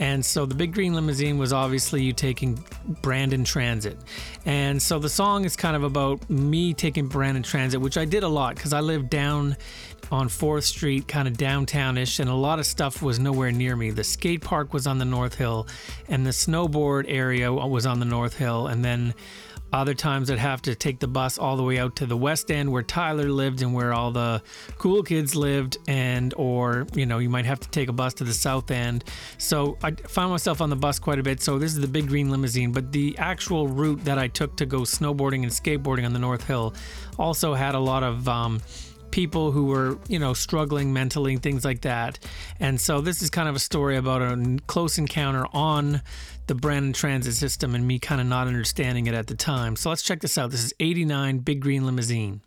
[0.00, 2.64] And so the big green limousine was obviously you taking
[3.02, 3.98] Brandon Transit.
[4.46, 8.22] And so the song is kind of about me taking Brandon Transit, which I did
[8.22, 9.58] a lot because I lived down
[10.10, 13.90] on 4th Street, kind of downtownish, and a lot of stuff was nowhere near me.
[13.90, 15.66] The skate park was on the North Hill,
[16.08, 19.14] and the snowboard area was on the North Hill, and then
[19.72, 22.50] other times I'd have to take the bus all the way out to the West
[22.50, 24.42] End where Tyler lived and where all the
[24.78, 28.24] cool kids lived and or you know you might have to take a bus to
[28.24, 29.04] the South End.
[29.38, 31.40] So I found myself on the bus quite a bit.
[31.40, 34.66] So this is the big green limousine, but the actual route that I took to
[34.66, 36.74] go snowboarding and skateboarding on the North Hill
[37.18, 38.60] also had a lot of um,
[39.10, 42.18] people who were, you know, struggling mentally, things like that.
[42.58, 46.02] And so this is kind of a story about a close encounter on
[46.46, 49.76] the Brandon Transit system and me kind of not understanding it at the time.
[49.76, 50.50] So let's check this out.
[50.50, 52.40] This is 89 Big Green Limousine.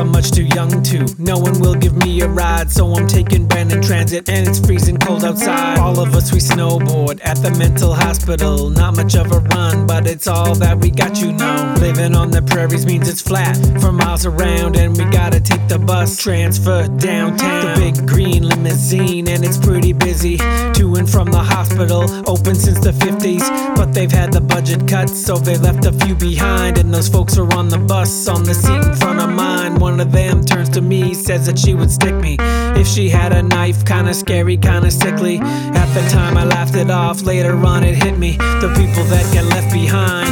[0.00, 1.06] I'm much too young to.
[1.18, 4.96] No one will give me a ride, so I'm taking Brandon Transit, and it's freezing
[4.96, 5.78] cold outside.
[5.78, 8.70] All of us we snowboard at the mental hospital.
[8.70, 11.74] Not much of a run, but it's all that we got, you know.
[11.80, 15.78] Living on the prairies means it's flat for miles around, and we gotta take the
[15.78, 17.74] bus transfer downtown.
[17.74, 22.04] The big green limousine, and it's pretty busy to and from the hospital.
[22.26, 23.46] Open since the 50s,
[23.76, 26.78] but they've had the budget cut, so they left a few behind.
[26.78, 29.78] And those folks are on the bus on the seat in front of mine.
[29.78, 32.36] One of them turns to me, says that she would stick me
[32.78, 33.84] if she had a knife.
[33.84, 35.38] Kinda scary, kinda sickly.
[35.40, 37.22] At the time, I laughed it off.
[37.22, 38.36] Later on, it hit me.
[38.60, 40.28] The people that get left behind.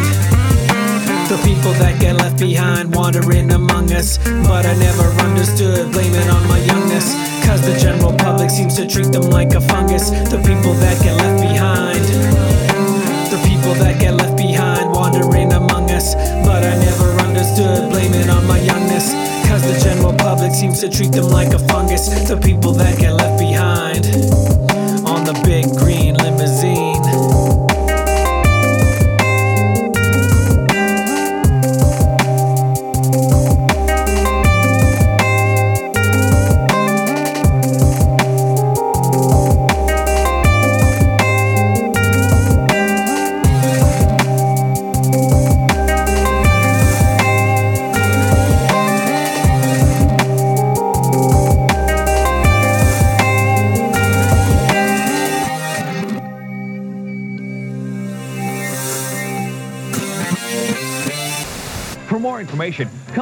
[1.29, 4.19] The people that get left behind wandering among us.
[4.47, 7.17] But I never understood, blaming on my youngness.
[7.47, 10.11] Cause the general public seems to treat them like a fungus.
[10.11, 12.05] The people that get left behind.
[13.33, 14.28] The people that get left
[19.69, 22.09] the general public seems to treat them like a fungus.
[22.29, 24.38] The people that get left behind.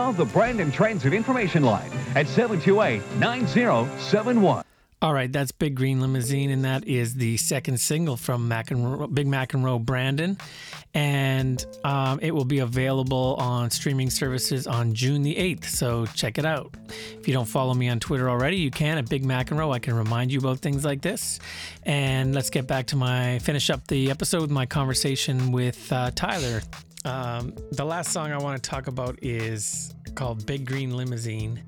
[0.07, 4.63] Call the Brandon Transit Information Line at 728-9071.
[5.03, 9.27] All right, that's Big Green Limousine, and that is the second single from McEnroe, Big
[9.27, 10.39] McEnroe Brandon.
[10.95, 16.39] And um, it will be available on streaming services on June the 8th, so check
[16.39, 16.73] it out.
[17.19, 19.75] If you don't follow me on Twitter already, you can at Big McEnroe.
[19.75, 21.41] I can remind you about things like this.
[21.83, 26.13] And let's get back to my finish up the episode with my conversation with uh,
[26.15, 26.63] Tyler.
[27.07, 31.63] Um, the last song I want to talk about is called Big Green Limousine.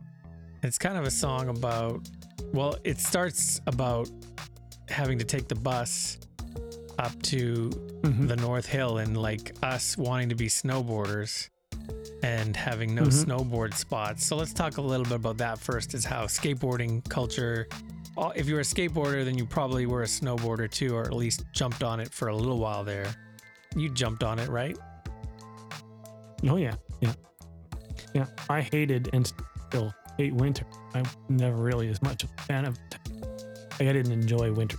[0.64, 2.08] It's kind of a song about
[2.52, 4.10] well, it starts about
[4.88, 6.18] having to take the bus
[6.98, 7.70] up to
[8.02, 11.48] the North Hill and like us wanting to be snowboarders
[12.24, 14.26] and having no snowboard spots.
[14.26, 17.68] So let's talk a little bit about that first is how skateboarding culture
[18.34, 21.84] if you're a skateboarder then you probably were a snowboarder too or at least jumped
[21.84, 23.06] on it for a little while there.
[23.76, 24.76] You jumped on it, right?
[26.46, 27.12] Oh yeah, yeah,
[28.14, 28.26] yeah.
[28.48, 29.30] I hated and
[29.68, 30.64] still hate winter.
[30.94, 32.78] I'm never really as much a fan of.
[33.80, 34.76] Like I didn't enjoy winter,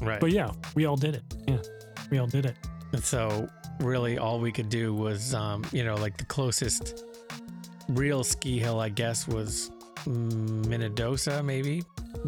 [0.00, 0.20] Right.
[0.20, 1.22] but yeah, we all did it.
[1.46, 1.58] Yeah,
[2.10, 2.56] we all did it.
[2.92, 3.48] And so
[3.80, 7.04] really all we could do was um, you know, like the closest
[7.88, 9.70] real ski hill I guess was
[10.04, 11.82] mm, Minnedosa maybe,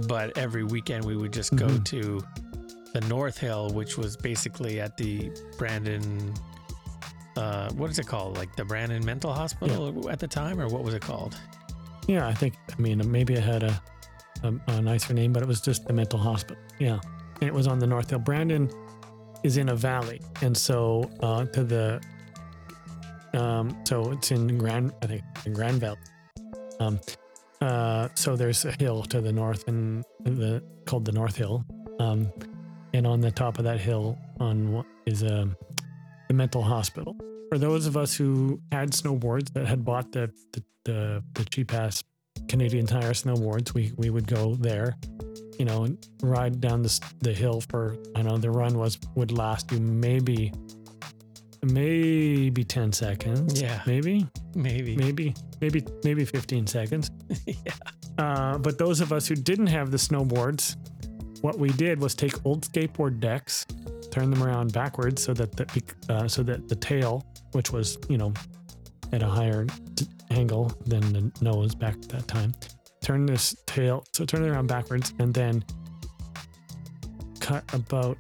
[0.09, 1.85] but every weekend we would just go Mhm.
[1.87, 2.21] to
[2.95, 6.35] the North Hill, which was basically at the Brandon
[7.37, 8.37] uh, what is it called?
[8.37, 11.37] Like the Brandon Mental Hospital at the time, or what was it called?
[12.07, 12.55] Yeah, I think.
[12.71, 13.83] I mean, maybe it had a,
[14.43, 16.63] a a nicer name, but it was just the mental hospital.
[16.79, 16.99] Yeah,
[17.41, 18.19] and it was on the North Hill.
[18.19, 18.71] Brandon
[19.43, 22.01] is in a valley, and so uh, to the
[23.35, 25.99] um, so it's in Grand, I think in Grand Valley.
[26.81, 27.01] Um,
[27.61, 31.65] uh, so there's a hill to the north, and the called the North Hill.
[31.99, 32.33] Um,
[32.95, 35.57] and on the top of that hill, on what is um,
[36.33, 37.15] the mental hospital.
[37.51, 41.75] For those of us who had snowboards that had bought the the, the, the cheap
[41.75, 42.03] ass
[42.49, 43.75] Canadian Tire snowboards.
[43.75, 44.97] We we would go there,
[45.59, 47.97] you know, and ride down the the hill for.
[48.17, 50.53] I know the run was would last you maybe
[51.63, 53.61] maybe ten seconds.
[53.61, 53.83] Yeah.
[53.87, 54.97] maybe Maybe.
[54.97, 57.11] maybe maybe maybe 15 seconds
[57.47, 57.55] yeah.
[58.19, 60.77] uh, but those of us who didn't have the snowboards
[61.43, 63.67] what we did was take old skateboard decks
[64.11, 68.17] turn them around backwards so that the uh, so that the tail which was you
[68.17, 68.33] know
[69.13, 69.67] at a higher
[69.97, 72.55] t- angle than the nose back at that time
[73.03, 75.63] turn this tail so turn it around backwards and then
[77.41, 78.19] cut about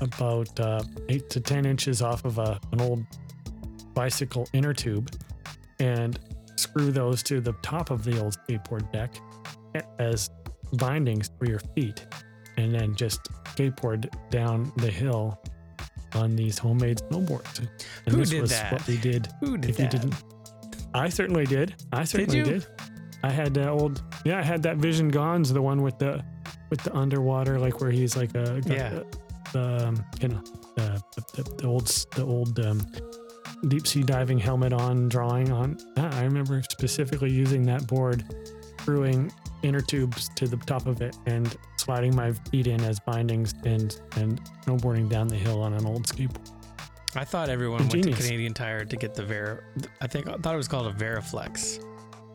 [0.00, 3.04] about uh, eight to ten inches off of a, an old
[3.94, 5.10] bicycle inner tube
[5.80, 6.18] and
[6.56, 9.14] screw those to the top of the old skateboard deck
[9.98, 10.30] as
[10.74, 12.06] bindings for your feet
[12.56, 15.40] and then just skateboard down the hill
[16.14, 17.58] on these homemade snowboards.
[18.06, 18.72] And Who this did was that?
[18.72, 19.28] what we did.
[19.40, 19.92] Who did if that?
[19.94, 20.14] you didn't,
[20.94, 21.74] I certainly did.
[21.92, 22.44] I certainly you?
[22.44, 22.66] did.
[23.24, 26.22] I had that old, yeah, I had that Vision Gonz, the one with the
[26.70, 28.88] with the underwater, like where he's like a Yeah.
[28.90, 29.06] the,
[29.52, 30.42] the, um, you know,
[30.78, 30.98] uh,
[31.34, 31.86] the, the old
[32.16, 32.80] the old um,
[33.68, 35.78] deep sea diving helmet on, drawing on.
[35.96, 38.24] I remember specifically using that board,
[38.80, 39.30] screwing
[39.62, 44.00] inner tubes to the top of it, and sliding my feet in as bindings and
[44.16, 46.50] and snowboarding down the hill on an old skateboard.
[47.14, 49.64] I thought everyone went to Canadian Tire to get the Ver.
[50.00, 51.84] I think I thought it was called a Variflex,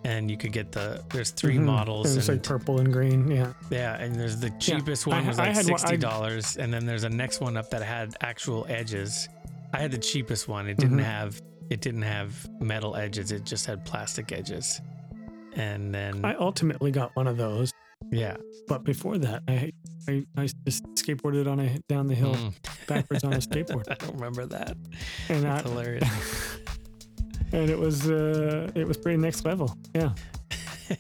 [0.04, 1.04] and you could get the.
[1.12, 1.64] There's 3 Mhm.
[1.64, 2.16] models.
[2.16, 3.30] Was like purple and green.
[3.32, 3.54] Yeah.
[3.72, 6.72] Yeah, and there's the cheapest I one ha- was I like I- sixty dollars, and
[6.72, 9.28] then there's a next one up that had actual edges.
[9.74, 10.68] I had the cheapest one.
[10.68, 11.04] It didn't Mhm.
[11.04, 13.32] have it didn't have metal edges.
[13.34, 14.80] It just had plastic edges.
[15.56, 17.74] And then I ultimately got one of those,
[18.12, 18.36] yeah,
[18.68, 19.72] but before that, I
[20.08, 22.54] I, I just skateboarded on a down the hill Mm.
[22.88, 24.78] backwards on a skateboard, I don't remember that.
[25.30, 26.58] and I, That's hilarious.
[27.54, 29.76] and it was uh it was pretty next level.
[29.94, 30.12] Yeah,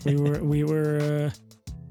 [0.05, 0.99] we were we were.
[0.99, 1.29] Uh,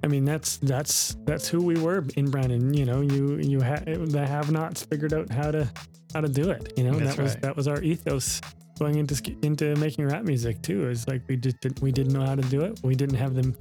[0.04, 2.72] I mean, that's that's that's who we were in Brandon.
[2.74, 5.68] You know, you you ha- the have-nots figured out how to
[6.14, 6.72] how to do it.
[6.76, 7.42] You know, That's that was right.
[7.42, 8.40] that was our ethos
[8.78, 10.88] going into into making rap music too.
[10.88, 12.78] Is like we just didn't we didn't know how to do it.
[12.84, 13.56] We didn't have them.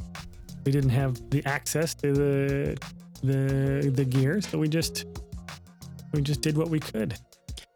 [0.66, 2.78] We didn't have the access to the
[3.24, 5.06] the the gear, so we just
[6.14, 7.18] we just did what we could.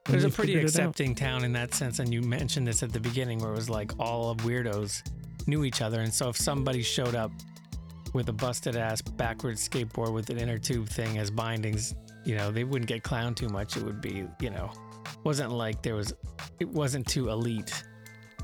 [0.06, 3.40] There's a pretty accepting town in that sense, and you mentioned this at the beginning,
[3.40, 5.08] where it was like all of weirdos
[5.46, 7.32] knew each other, and so if somebody showed up
[8.14, 11.94] with a busted ass backwards skateboard with an inner tube thing as bindings,
[12.26, 13.78] you know, they wouldn't get clowned too much.
[13.78, 14.72] It would be, you know,
[15.24, 16.14] wasn't like there was,
[16.60, 17.84] it wasn't too elite.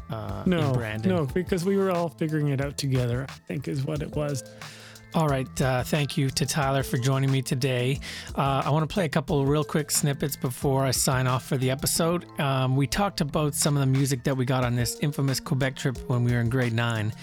[0.09, 1.15] Uh, No, Brandon.
[1.15, 3.25] no, because we were all figuring it out together.
[3.27, 4.43] I think is what it was.
[5.15, 5.61] All right.
[5.61, 8.01] Uh, thank you to Tyler for joining me today.
[8.37, 11.45] Uh, I want to play a couple of real quick snippets before I sign off
[11.45, 12.25] for the episode.
[12.37, 15.77] Um, we talked about some of the music that we got on this infamous Quebec
[15.77, 17.13] trip when we were in grade nine.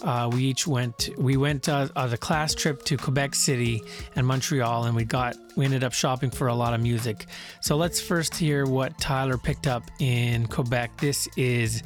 [0.00, 1.10] Uh, we each went.
[1.18, 3.82] We went uh, on a class trip to Quebec City
[4.16, 5.36] and Montreal, and we got.
[5.54, 7.26] We ended up shopping for a lot of music.
[7.60, 10.96] So let's first hear what Tyler picked up in Quebec.
[10.96, 11.82] This is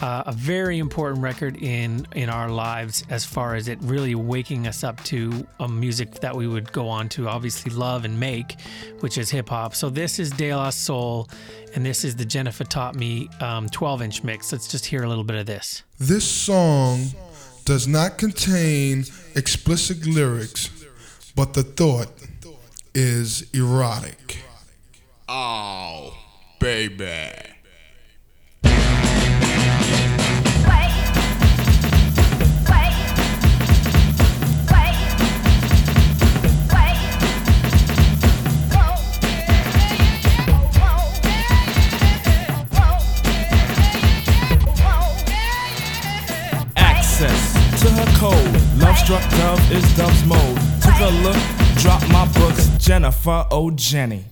[0.00, 4.66] uh, a very important record in in our lives as far as it really waking
[4.66, 8.60] us up to a music that we would go on to obviously love and make,
[9.00, 9.74] which is hip hop.
[9.74, 11.28] So this is De La Soul,
[11.74, 14.52] and this is the Jennifer Taught Me um, 12 inch mix.
[14.52, 15.82] Let's just hear a little bit of this.
[15.98, 17.06] This song
[17.64, 20.70] does not contain explicit lyrics,
[21.34, 22.08] but the thought
[22.94, 24.38] is erotic.
[25.28, 26.16] Oh,
[26.60, 27.57] baby.
[48.18, 48.34] Code.
[48.78, 50.58] Love struck dove is dove's mode.
[50.82, 51.36] Took a look,
[51.76, 52.68] dropped my books.
[52.78, 54.24] Jennifer, oh Jenny.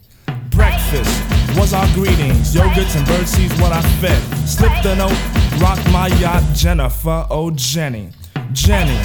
[0.50, 1.22] Breakfast
[1.56, 2.52] was our greetings.
[2.52, 4.20] Yogurts and birdseeds, what I fed.
[4.48, 5.16] Slipped a note,
[5.60, 6.42] rocked my yacht.
[6.52, 8.10] Jennifer, oh Jenny.
[8.52, 8.98] Jenny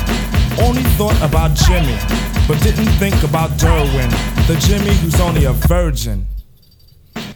[0.60, 1.98] only thought about Jimmy,
[2.48, 4.10] but didn't think about Derwin,
[4.48, 6.26] the Jimmy who's only a virgin.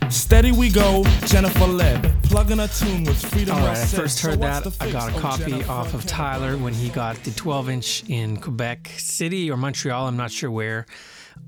[0.10, 3.56] Steady we go, Jennifer led, plugging a tune with freedom.
[3.56, 4.84] All right, I first heard what's that.
[4.88, 8.04] I got a Oh, copy Jennifer, off of Tyler when he got the 12 inch
[8.08, 10.08] in Quebec City or Montreal.
[10.08, 10.86] I'm not sure where.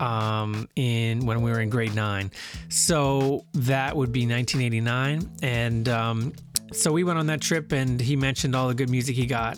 [0.01, 2.29] Um, in when we were in grade nine,
[2.67, 6.33] so that would be 1989, and um,
[6.73, 9.57] so we went on that trip, and he mentioned all the good music he got,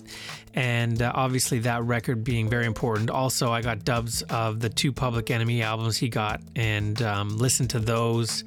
[0.54, 3.10] and uh, obviously that record being very important.
[3.10, 7.72] Also, I got dubs of the two Public Enemy albums he got, and um, listened
[7.72, 8.44] to those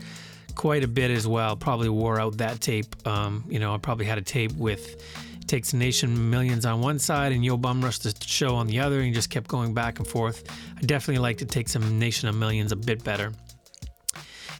[0.54, 1.56] quite a bit as well.
[1.56, 2.94] Probably wore out that tape.
[3.06, 5.02] Um, you know, I probably had a tape with
[5.46, 9.00] takes Nation Millions on one side and Yo Bum Rush the show on the other,
[9.00, 10.44] and just kept going back and forth.
[10.78, 13.32] I definitely like to take some Nation of Millions a bit better.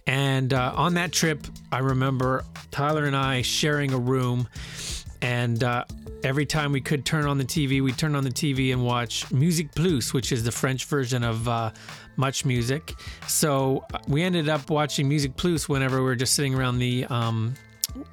[0.07, 4.49] And uh, on that trip, I remember Tyler and I sharing a room,
[5.22, 5.84] and uh,
[6.24, 9.26] every time we could turn on the TV, we turn on the TV and watch
[9.28, 11.70] MusiquePlus, which is the French version of uh,
[12.17, 12.95] Much Music.
[13.29, 17.55] So uh, we ended up watching MusiquePlus whenever we were just sitting around the um,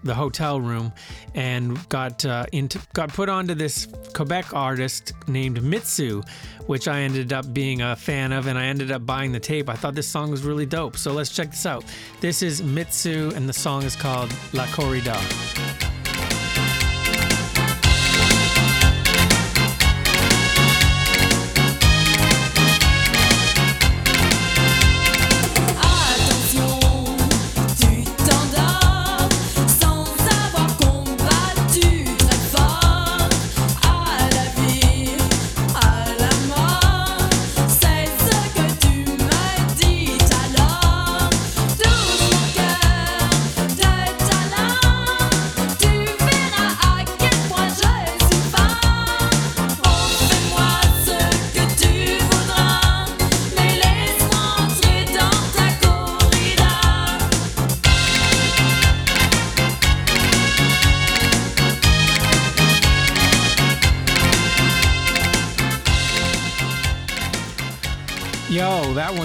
[0.03, 0.91] the hotel room
[1.35, 6.27] and got uh, into got put onto this Quebec artist named Mitsou,
[6.67, 9.69] which I ended up being a fan of, and I ended up buying the tape.
[9.69, 10.97] I thought this song was really dope.
[10.97, 11.85] So let's check this out.
[12.19, 15.88] This is Mitsou, and the song is called La Corrida.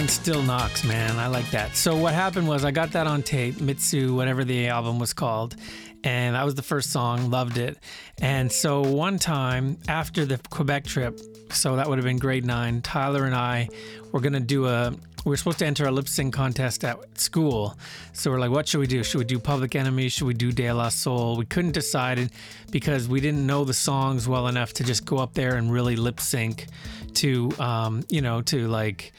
[0.07, 1.18] Still knocks, man.
[1.18, 1.76] I like that.
[1.76, 5.55] So what happened was I got that on tape, Mitsou, whatever the album was called,
[6.02, 7.30] and that was the first song.
[7.30, 7.76] Loved it.
[8.22, 12.80] And so one time after the Quebec trip, so that would have been grade nine.
[12.80, 13.68] Tyler and I
[14.12, 14.94] were gonna do a.
[15.24, 17.76] We were supposed to enter a lip sync contest at school.
[18.14, 19.02] So we're like, what should we do?
[19.02, 20.09] Should we do Public Enemy?
[20.09, 21.36] Should we do De La Soul?
[21.36, 22.30] We couldn't decide
[22.70, 25.96] because we didn't know the songs well enough to just go up there and really
[25.96, 26.66] lip sync
[27.14, 29.12] to, um, you know, to like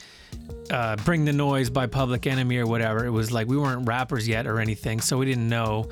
[0.71, 3.05] uh, Bring the Noise by Public Enemy or whatever.
[3.05, 5.89] It was like we weren't rappers yet or anything, so we didn't know.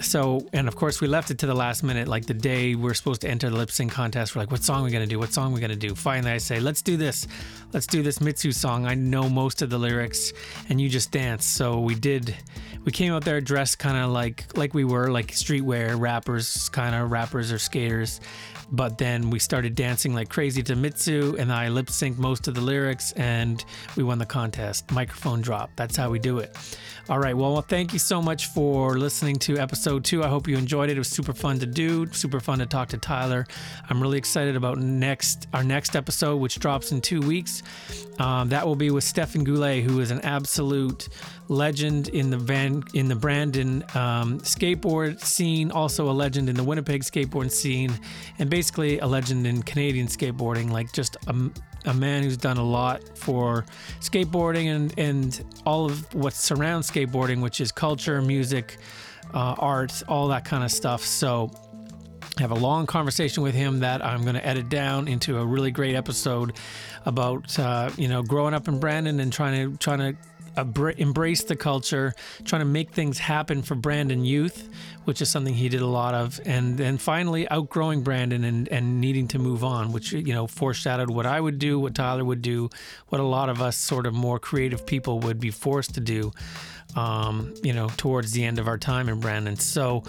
[0.00, 2.90] So, and of course, we left it to the last minute, like the day we
[2.90, 4.34] are supposed to enter the lip sync contest.
[4.34, 5.18] We're like, what song are we going to do?
[5.18, 5.94] What song are we going to do?
[5.94, 7.26] Finally, I say, let's do this.
[7.72, 8.86] Let's do this Mitsou song.
[8.86, 10.32] I know most of the lyrics,
[10.68, 11.44] and you just dance.
[11.44, 12.36] So we did.
[12.84, 16.94] We came out there dressed kind of like like we were like streetwear rappers, kind
[16.94, 18.20] of rappers or skaters.
[18.72, 22.54] But then we started dancing like crazy to Mitsou, and I lip synced most of
[22.54, 23.62] the lyrics, and
[23.96, 24.90] we won the contest.
[24.90, 25.70] Microphone drop.
[25.76, 26.56] That's how we do it.
[27.10, 27.36] All right.
[27.36, 30.24] Well, thank you so much for listening to episode two.
[30.24, 30.96] I hope you enjoyed it.
[30.96, 33.46] It was super fun to do, super fun to talk to Tyler.
[33.90, 37.62] I'm really excited about next our next episode, which drops in two weeks.
[38.18, 41.08] Um, that will be with Stefan Goulet, who is an absolute
[41.48, 46.64] legend in the van in the Brandon um, skateboard scene, also a legend in the
[46.64, 47.92] Winnipeg skateboard scene,
[48.38, 50.70] and basically a legend in Canadian skateboarding.
[50.70, 51.50] Like just a,
[51.84, 53.64] a man who's done a lot for
[54.00, 58.78] skateboarding and and all of what surrounds skateboarding, which is culture, music,
[59.34, 61.04] uh, art, all that kind of stuff.
[61.04, 61.50] So
[62.38, 65.44] I have a long conversation with him that I'm going to edit down into a
[65.44, 66.54] really great episode
[67.04, 70.16] about uh, you know growing up in Brandon and trying to trying to
[70.56, 74.68] abra- embrace the culture, trying to make things happen for Brandon youth,
[75.04, 79.00] which is something he did a lot of, and then finally outgrowing Brandon and, and
[79.00, 82.42] needing to move on, which you know foreshadowed what I would do, what Tyler would
[82.42, 82.70] do,
[83.08, 86.32] what a lot of us sort of more creative people would be forced to do,
[86.96, 89.56] um, you know, towards the end of our time in Brandon.
[89.56, 90.04] So.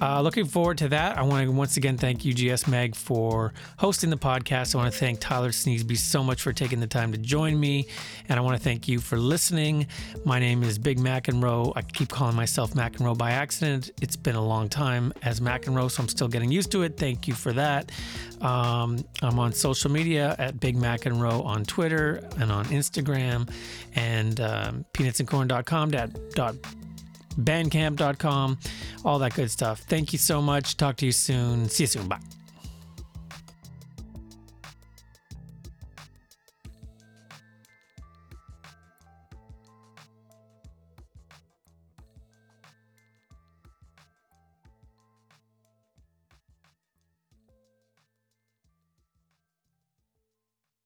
[0.00, 1.16] Uh, looking forward to that.
[1.16, 4.74] I want to once again thank UGS Meg for hosting the podcast.
[4.74, 7.86] I want to thank Tyler Sneesby so much for taking the time to join me.
[8.28, 9.86] And I want to thank you for listening.
[10.24, 11.72] My name is Big McEnroe.
[11.76, 13.92] I keep calling myself McEnroe by accident.
[14.02, 16.96] It's been a long time as McEnroe, so I'm still getting used to it.
[16.96, 17.92] Thank you for that.
[18.40, 23.48] Um, I'm on social media at Big McEnroe on Twitter and on Instagram
[23.94, 25.90] and um, peanutsandcorn.com.
[25.92, 26.56] Dot, dot
[27.34, 28.58] bandcamp.com,
[29.04, 29.80] all that good stuff.
[29.80, 30.76] Thank you so much.
[30.76, 31.68] Talk to you soon.
[31.68, 32.08] See you soon.
[32.08, 32.43] Bye.